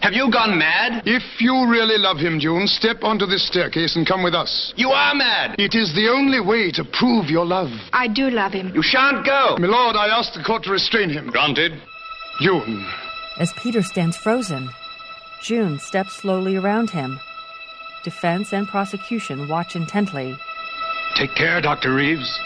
Have 0.01 0.15
you 0.15 0.31
gone 0.33 0.59
mad? 0.59 1.03
If 1.05 1.23
you 1.39 1.53
really 1.69 1.99
love 1.99 2.17
him, 2.17 2.41
June, 2.41 2.67
step 2.67 3.05
onto 3.05 3.27
this 3.27 3.47
staircase 3.47 3.97
and 3.97 4.07
come 4.07 4.23
with 4.23 4.35
us. 4.35 4.73
You 4.77 4.89
are 4.89 5.15
mad. 5.15 5.57
It 5.59 5.75
is 5.75 5.95
the 5.95 6.09
only 6.09 6.41
way 6.41 6.71
to 6.73 6.85
prove 6.85 7.29
your 7.29 7.45
love. 7.45 7.69
I 7.93 8.09
do 8.09 8.31
love 8.31 8.53
him. 8.53 8.73
You 8.75 8.83
shan't 8.83 9.27
go. 9.27 9.57
My 9.59 9.67
lord, 9.69 9.97
I 9.97 10.09
ask 10.09 10.33
the 10.33 10.43
court 10.43 10.63
to 10.65 10.71
restrain 10.71 11.11
him. 11.11 11.29
Granted. 11.29 11.73
June. 12.41 12.87
As 13.37 13.53
Peter 13.53 13.83
stands 13.83 14.17
frozen, 14.17 14.71
June 15.43 15.79
steps 15.79 16.15
slowly 16.15 16.57
around 16.57 16.89
him. 16.89 17.21
Defense 18.03 18.55
and 18.55 18.67
prosecution 18.67 19.47
watch 19.47 19.77
intently. 19.77 20.39
Take 21.17 21.35
care, 21.35 21.61
Dr. 21.61 21.95
Reeves. 21.95 22.41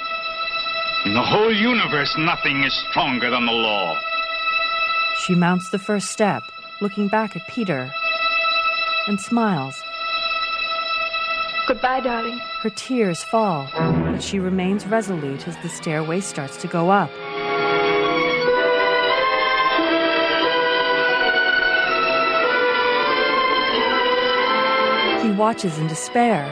In 1.04 1.12
the 1.12 1.22
whole 1.22 1.52
universe, 1.52 2.16
nothing 2.16 2.62
is 2.64 2.72
stronger 2.88 3.28
than 3.28 3.44
the 3.44 3.52
law. 3.52 3.94
She 5.18 5.34
mounts 5.34 5.68
the 5.68 5.78
first 5.78 6.08
step, 6.08 6.42
looking 6.80 7.08
back 7.08 7.36
at 7.36 7.46
Peter, 7.46 7.92
and 9.06 9.20
smiles. 9.20 9.82
Goodbye, 11.68 12.00
darling. 12.00 12.38
Her 12.62 12.70
tears 12.70 13.22
fall, 13.22 13.68
but 13.74 14.22
she 14.22 14.38
remains 14.38 14.86
resolute 14.86 15.46
as 15.46 15.58
the 15.58 15.68
stairway 15.68 16.20
starts 16.20 16.56
to 16.62 16.68
go 16.68 16.88
up. 16.88 17.10
He 25.20 25.30
watches 25.32 25.76
in 25.76 25.86
despair, 25.86 26.44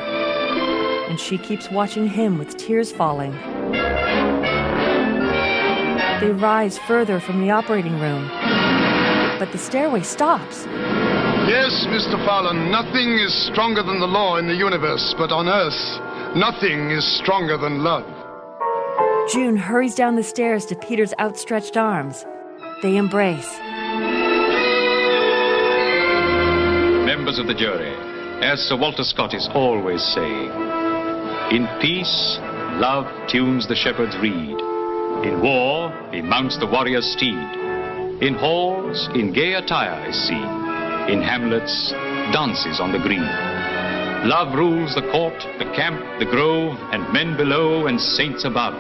and 1.08 1.18
she 1.18 1.38
keeps 1.38 1.70
watching 1.70 2.06
him 2.06 2.36
with 2.36 2.58
tears 2.58 2.92
falling. 2.92 3.34
They 6.22 6.30
rise 6.30 6.78
further 6.86 7.18
from 7.18 7.40
the 7.40 7.50
operating 7.50 7.98
room, 7.98 8.28
but 9.40 9.50
the 9.50 9.58
stairway 9.58 10.02
stops. 10.02 10.64
Yes, 11.50 11.84
Mr. 11.90 12.14
Farland, 12.24 12.70
nothing 12.70 13.18
is 13.18 13.34
stronger 13.50 13.82
than 13.82 13.98
the 13.98 14.06
law 14.06 14.36
in 14.36 14.46
the 14.46 14.54
universe, 14.54 15.16
but 15.18 15.32
on 15.32 15.48
Earth, 15.48 16.36
nothing 16.36 16.92
is 16.92 17.04
stronger 17.18 17.58
than 17.58 17.82
love. 17.82 18.06
June 19.32 19.56
hurries 19.56 19.96
down 19.96 20.14
the 20.14 20.22
stairs 20.22 20.64
to 20.66 20.76
Peter's 20.76 21.12
outstretched 21.18 21.76
arms. 21.76 22.24
They 22.82 22.98
embrace. 22.98 23.58
Members 27.04 27.40
of 27.40 27.48
the 27.48 27.54
jury, 27.58 27.96
as 28.46 28.60
Sir 28.60 28.76
Walter 28.76 29.02
Scott 29.02 29.34
is 29.34 29.48
always 29.54 30.00
saying, 30.14 30.52
in 31.50 31.66
peace, 31.80 32.38
love 32.78 33.06
tunes 33.28 33.66
the 33.66 33.74
shepherd's 33.74 34.16
reed. 34.18 34.71
In 35.22 35.40
war, 35.40 35.92
he 36.10 36.20
mounts 36.20 36.58
the 36.58 36.66
warrior's 36.66 37.06
steed. 37.12 37.38
In 38.22 38.34
halls, 38.34 39.08
in 39.14 39.32
gay 39.32 39.54
attire 39.54 40.08
is 40.08 40.16
seen. 40.16 40.48
In 41.08 41.22
hamlets, 41.22 41.92
dances 42.32 42.80
on 42.80 42.90
the 42.90 42.98
green. 42.98 43.26
Love 44.26 44.54
rules 44.54 44.94
the 44.94 45.02
court, 45.10 45.34
the 45.58 45.64
camp, 45.74 45.98
the 46.18 46.26
grove, 46.26 46.76
and 46.92 47.12
men 47.12 47.36
below 47.36 47.86
and 47.86 48.00
saints 48.00 48.44
above. 48.44 48.74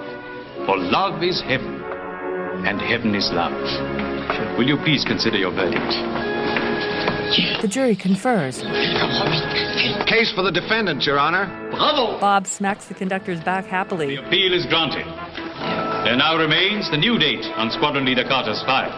For 0.66 0.78
love 0.78 1.22
is 1.22 1.40
heaven, 1.40 1.82
and 2.66 2.80
heaven 2.80 3.14
is 3.14 3.30
love. 3.32 3.54
Will 4.58 4.66
you 4.66 4.76
please 4.78 5.04
consider 5.04 5.38
your 5.38 5.50
verdict? 5.50 5.92
The 7.62 7.68
jury 7.68 7.96
confers. 7.96 8.58
Case 10.06 10.32
for 10.34 10.42
the 10.42 10.52
defendant, 10.52 11.04
Your 11.04 11.18
Honor. 11.18 11.46
Bravo! 11.70 12.20
Bob 12.20 12.46
smacks 12.46 12.86
the 12.86 12.94
conductor's 12.94 13.40
back 13.40 13.64
happily. 13.64 14.16
The 14.16 14.26
appeal 14.26 14.52
is 14.52 14.66
granted. 14.66 15.06
There 16.04 16.16
now 16.16 16.36
remains 16.36 16.90
the 16.90 16.96
new 16.96 17.16
date 17.16 17.46
on 17.54 17.70
Squadron 17.70 18.04
Leader 18.04 18.24
Carter's 18.26 18.60
file. 18.66 18.90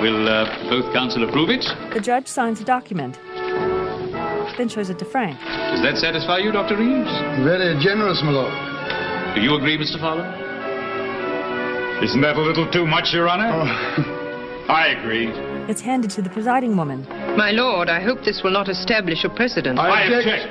Will 0.00 0.26
uh, 0.26 0.48
both 0.70 0.90
counsel 0.92 1.28
approve 1.28 1.50
it? 1.50 1.60
The 1.92 2.00
judge 2.00 2.26
signs 2.26 2.58
a 2.60 2.64
document, 2.64 3.18
then 4.56 4.68
shows 4.68 4.88
it 4.88 4.98
to 5.00 5.04
Frank. 5.04 5.36
Does 5.76 5.82
that 5.84 5.98
satisfy 6.00 6.38
you, 6.38 6.52
Dr. 6.52 6.76
Reeves? 6.78 7.12
Very 7.44 7.76
generous, 7.84 8.22
my 8.24 8.32
lord. 8.32 8.52
Do 9.36 9.42
you 9.42 9.56
agree, 9.56 9.76
Mr. 9.76 10.00
Fowler? 10.00 10.24
Isn't 12.02 12.22
that 12.22 12.36
a 12.36 12.40
little 12.40 12.70
too 12.72 12.86
much, 12.86 13.12
Your 13.12 13.28
Honor? 13.28 13.52
Oh. 13.52 14.66
I 14.72 14.96
agree. 14.96 15.28
It's 15.68 15.82
handed 15.82 16.10
to 16.12 16.22
the 16.22 16.30
presiding 16.30 16.76
woman. 16.76 17.04
My 17.36 17.50
lord, 17.50 17.90
I 17.90 18.00
hope 18.00 18.24
this 18.24 18.40
will 18.42 18.52
not 18.52 18.68
establish 18.70 19.24
a 19.24 19.28
precedent. 19.28 19.78
I 19.78 20.04
object. 20.04 20.48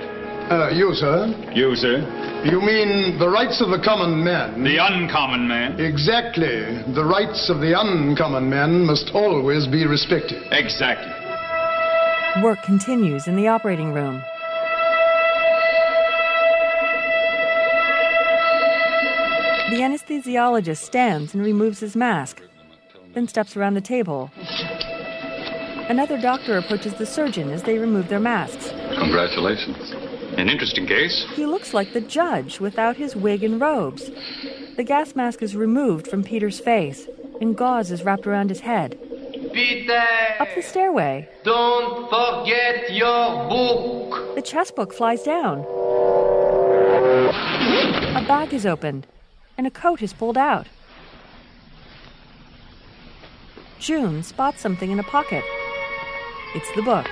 Uh, 0.52 0.70
you, 0.70 0.94
sir? 0.94 1.26
You, 1.54 1.76
sir? 1.76 2.06
You 2.46 2.62
mean 2.62 3.18
the 3.18 3.28
rights 3.28 3.60
of 3.60 3.70
the 3.70 3.82
common 3.84 4.24
man? 4.24 4.64
The 4.64 4.78
uncommon 4.78 5.48
man? 5.48 5.80
Exactly. 5.80 6.78
The 6.94 7.04
rights 7.04 7.50
of 7.50 7.60
the 7.60 7.74
uncommon 7.76 8.48
man 8.48 8.86
must 8.86 9.10
always 9.16 9.66
be 9.66 9.88
respected. 9.88 10.44
Exactly. 10.52 11.12
Work 12.44 12.62
continues 12.62 13.26
in 13.28 13.36
the 13.36 13.48
operating 13.48 13.94
room. 13.94 14.22
The 19.72 19.82
anesthesiologist 19.82 20.84
stands 20.86 21.34
and 21.34 21.44
removes 21.44 21.80
his 21.80 21.96
mask, 21.96 22.44
then 23.16 23.28
steps 23.28 23.58
around 23.58 23.74
the 23.74 23.82
table. 23.82 24.30
Another 25.90 26.22
doctor 26.22 26.60
approaches 26.60 26.94
the 26.94 27.08
surgeon 27.08 27.50
as 27.50 27.64
they 27.64 27.80
remove 27.80 28.08
their 28.08 28.20
masks. 28.20 28.70
Congratulations. 29.00 29.95
An 30.38 30.50
interesting 30.50 30.86
case. 30.86 31.26
He 31.34 31.46
looks 31.46 31.74
like 31.74 31.94
the 31.94 32.02
judge 32.02 32.60
without 32.60 32.98
his 32.98 33.16
wig 33.16 33.44
and 33.44 33.60
robes. 33.60 34.12
The 34.76 34.84
gas 34.84 35.16
mask 35.16 35.42
is 35.42 35.56
removed 35.56 36.08
from 36.08 36.24
Peter's 36.24 36.60
face, 36.60 37.08
and 37.40 37.56
gauze 37.56 37.90
is 37.90 38.04
wrapped 38.04 38.28
around 38.28 38.50
his 38.50 38.60
head. 38.60 39.00
Peter! 39.54 40.04
Up 40.40 40.50
the 40.54 40.62
stairway. 40.62 41.30
Don't 41.46 42.10
forget 42.10 42.92
your 42.92 43.48
book! 43.48 44.36
The 44.36 44.42
chess 44.42 44.72
book 44.72 44.94
flies 44.94 45.24
down. 45.24 45.60
A 48.16 48.26
bag 48.28 48.54
is 48.54 48.66
opened, 48.66 49.08
and 49.58 49.66
a 49.66 49.72
coat 49.72 50.02
is 50.02 50.12
pulled 50.12 50.38
out. 50.38 50.68
June 53.80 54.24
spots 54.24 54.60
something 54.60 54.92
in 54.92 55.00
a 55.00 55.04
pocket. 55.04 55.44
It's 56.54 56.72
the 56.76 56.82
book. 56.82 57.08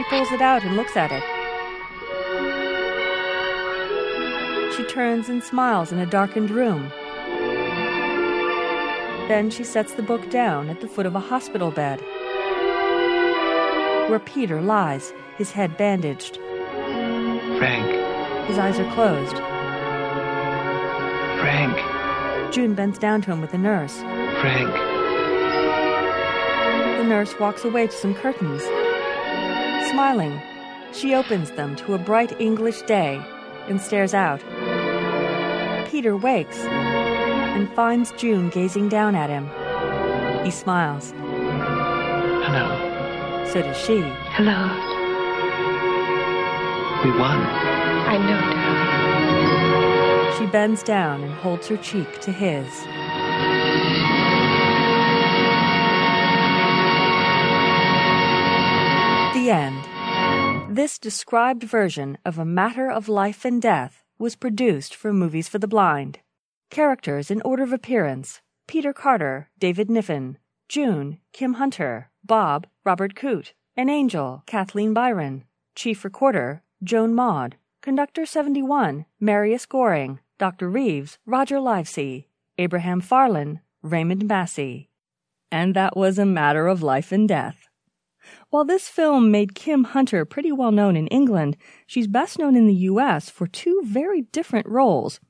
She 0.00 0.08
pulls 0.08 0.32
it 0.32 0.40
out 0.40 0.64
and 0.64 0.76
looks 0.76 0.96
at 0.96 1.12
it. 1.12 1.22
She 4.74 4.82
turns 4.84 5.28
and 5.28 5.44
smiles 5.44 5.92
in 5.92 5.98
a 5.98 6.06
darkened 6.06 6.50
room. 6.50 6.90
Then 9.28 9.50
she 9.50 9.62
sets 9.62 9.92
the 9.92 10.02
book 10.02 10.30
down 10.30 10.70
at 10.70 10.80
the 10.80 10.88
foot 10.88 11.04
of 11.04 11.14
a 11.14 11.20
hospital 11.20 11.70
bed, 11.70 12.00
where 14.08 14.22
Peter 14.24 14.62
lies, 14.62 15.12
his 15.36 15.52
head 15.52 15.76
bandaged. 15.76 16.36
Frank. 17.58 18.48
His 18.48 18.56
eyes 18.56 18.78
are 18.80 18.90
closed. 18.94 19.36
Frank. 21.40 22.54
June 22.54 22.72
bends 22.72 22.98
down 22.98 23.20
to 23.20 23.30
him 23.32 23.42
with 23.42 23.50
the 23.50 23.58
nurse. 23.58 23.98
Frank. 24.40 24.72
The 26.96 27.04
nurse 27.04 27.38
walks 27.38 27.66
away 27.66 27.88
to 27.88 27.92
some 27.92 28.14
curtains. 28.14 28.62
Smiling, 29.90 30.40
she 30.92 31.14
opens 31.14 31.50
them 31.52 31.74
to 31.76 31.94
a 31.94 31.98
bright 31.98 32.40
English 32.40 32.82
day 32.82 33.20
and 33.66 33.80
stares 33.80 34.14
out. 34.14 34.40
Peter 35.90 36.16
wakes 36.16 36.58
and 36.60 37.68
finds 37.74 38.12
June 38.12 38.50
gazing 38.50 38.88
down 38.88 39.16
at 39.16 39.28
him. 39.28 39.50
He 40.44 40.50
smiles. 40.52 41.12
Hello. 42.46 43.44
So 43.52 43.62
does 43.62 43.76
she. 43.76 44.00
Hello. 44.36 44.68
We 47.04 47.10
won. 47.18 47.40
I 48.06 48.16
know, 48.18 48.40
darling. 48.52 50.38
She 50.38 50.46
bends 50.52 50.82
down 50.84 51.22
and 51.22 51.34
holds 51.34 51.66
her 51.66 51.76
cheek 51.76 52.20
to 52.20 52.30
his. 52.30 52.66
This 60.80 60.98
described 60.98 61.62
version 61.64 62.16
of 62.24 62.38
A 62.38 62.44
Matter 62.46 62.90
of 62.90 63.06
Life 63.06 63.44
and 63.44 63.60
Death 63.60 64.02
was 64.18 64.34
produced 64.34 64.94
for 64.94 65.12
Movies 65.12 65.46
for 65.46 65.58
the 65.58 65.68
Blind. 65.68 66.20
Characters 66.70 67.30
in 67.30 67.42
order 67.42 67.62
of 67.62 67.74
appearance 67.74 68.40
Peter 68.66 68.94
Carter, 68.94 69.50
David 69.58 69.90
Niven, 69.90 70.38
June, 70.70 71.18
Kim 71.34 71.60
Hunter, 71.60 72.08
Bob, 72.24 72.66
Robert 72.82 73.14
Coote, 73.14 73.52
and 73.76 73.90
Angel, 73.90 74.42
Kathleen 74.46 74.94
Byron, 74.94 75.44
Chief 75.74 76.02
Recorder, 76.02 76.62
Joan 76.82 77.14
Maude, 77.14 77.56
Conductor 77.82 78.24
71, 78.24 79.04
Marius 79.20 79.66
Goring, 79.66 80.20
Dr. 80.38 80.70
Reeves, 80.70 81.18
Roger 81.26 81.60
Livesey, 81.60 82.30
Abraham 82.56 83.02
Farland, 83.02 83.60
Raymond 83.82 84.26
Massey. 84.26 84.88
And 85.52 85.76
that 85.76 85.94
was 85.94 86.18
A 86.18 86.24
Matter 86.24 86.68
of 86.68 86.82
Life 86.82 87.12
and 87.12 87.28
Death. 87.28 87.69
While 88.50 88.64
this 88.64 88.88
film 88.88 89.30
made 89.30 89.54
Kim 89.54 89.84
Hunter 89.84 90.24
pretty 90.24 90.52
well 90.52 90.72
known 90.72 90.96
in 90.96 91.06
England, 91.08 91.56
she's 91.86 92.06
best 92.06 92.38
known 92.38 92.56
in 92.56 92.66
the 92.66 92.74
US 92.74 93.30
for 93.30 93.46
two 93.46 93.80
very 93.84 94.22
different 94.22 94.66
roles. 94.68 95.20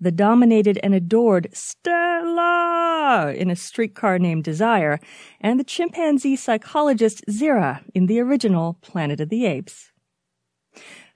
The 0.00 0.10
dominated 0.10 0.80
and 0.82 0.94
adored 0.94 1.48
Stella 1.52 3.32
in 3.36 3.50
A 3.50 3.56
Streetcar 3.56 4.18
Named 4.18 4.42
Desire, 4.42 4.98
and 5.40 5.60
the 5.60 5.64
chimpanzee 5.64 6.34
psychologist 6.34 7.24
Zira 7.30 7.84
in 7.94 8.06
the 8.06 8.18
original 8.18 8.78
Planet 8.80 9.20
of 9.20 9.28
the 9.28 9.46
Apes. 9.46 9.92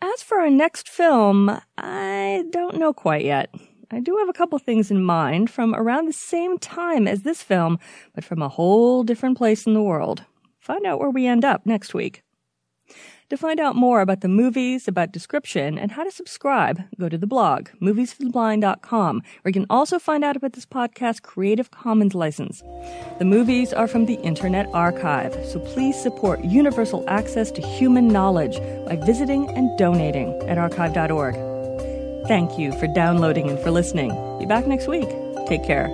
As 0.00 0.22
for 0.22 0.38
our 0.38 0.50
next 0.50 0.88
film, 0.88 1.60
I 1.76 2.44
don't 2.50 2.76
know 2.76 2.92
quite 2.92 3.24
yet. 3.24 3.52
I 3.90 4.00
do 4.00 4.16
have 4.18 4.28
a 4.28 4.32
couple 4.32 4.58
things 4.58 4.90
in 4.90 5.02
mind 5.02 5.48
from 5.50 5.74
around 5.74 6.06
the 6.06 6.12
same 6.12 6.58
time 6.58 7.08
as 7.08 7.22
this 7.22 7.42
film, 7.42 7.78
but 8.14 8.24
from 8.24 8.42
a 8.42 8.48
whole 8.48 9.04
different 9.04 9.38
place 9.38 9.66
in 9.66 9.74
the 9.74 9.82
world. 9.82 10.24
Find 10.66 10.84
out 10.84 10.98
where 10.98 11.10
we 11.10 11.28
end 11.28 11.44
up 11.44 11.64
next 11.64 11.94
week. 11.94 12.24
To 13.30 13.36
find 13.36 13.60
out 13.60 13.76
more 13.76 14.00
about 14.00 14.20
the 14.20 14.26
movies, 14.26 14.88
about 14.88 15.12
description, 15.12 15.78
and 15.78 15.92
how 15.92 16.02
to 16.02 16.10
subscribe, 16.10 16.82
go 16.98 17.08
to 17.08 17.16
the 17.16 17.26
blog, 17.28 17.68
moviesfortheblind.com, 17.80 19.22
where 19.42 19.50
you 19.50 19.52
can 19.52 19.66
also 19.70 20.00
find 20.00 20.24
out 20.24 20.34
about 20.34 20.54
this 20.54 20.66
podcast's 20.66 21.20
Creative 21.20 21.70
Commons 21.70 22.16
license. 22.16 22.64
The 23.20 23.24
movies 23.24 23.72
are 23.72 23.86
from 23.86 24.06
the 24.06 24.14
Internet 24.14 24.66
Archive, 24.74 25.34
so 25.46 25.60
please 25.60 25.94
support 25.96 26.44
universal 26.44 27.04
access 27.06 27.52
to 27.52 27.62
human 27.62 28.08
knowledge 28.08 28.58
by 28.86 28.96
visiting 28.96 29.48
and 29.50 29.78
donating 29.78 30.36
at 30.48 30.58
archive.org. 30.58 31.36
Thank 32.26 32.58
you 32.58 32.72
for 32.72 32.88
downloading 32.88 33.48
and 33.48 33.58
for 33.60 33.70
listening. 33.70 34.10
Be 34.40 34.46
back 34.46 34.66
next 34.66 34.88
week. 34.88 35.08
Take 35.46 35.62
care. 35.62 35.92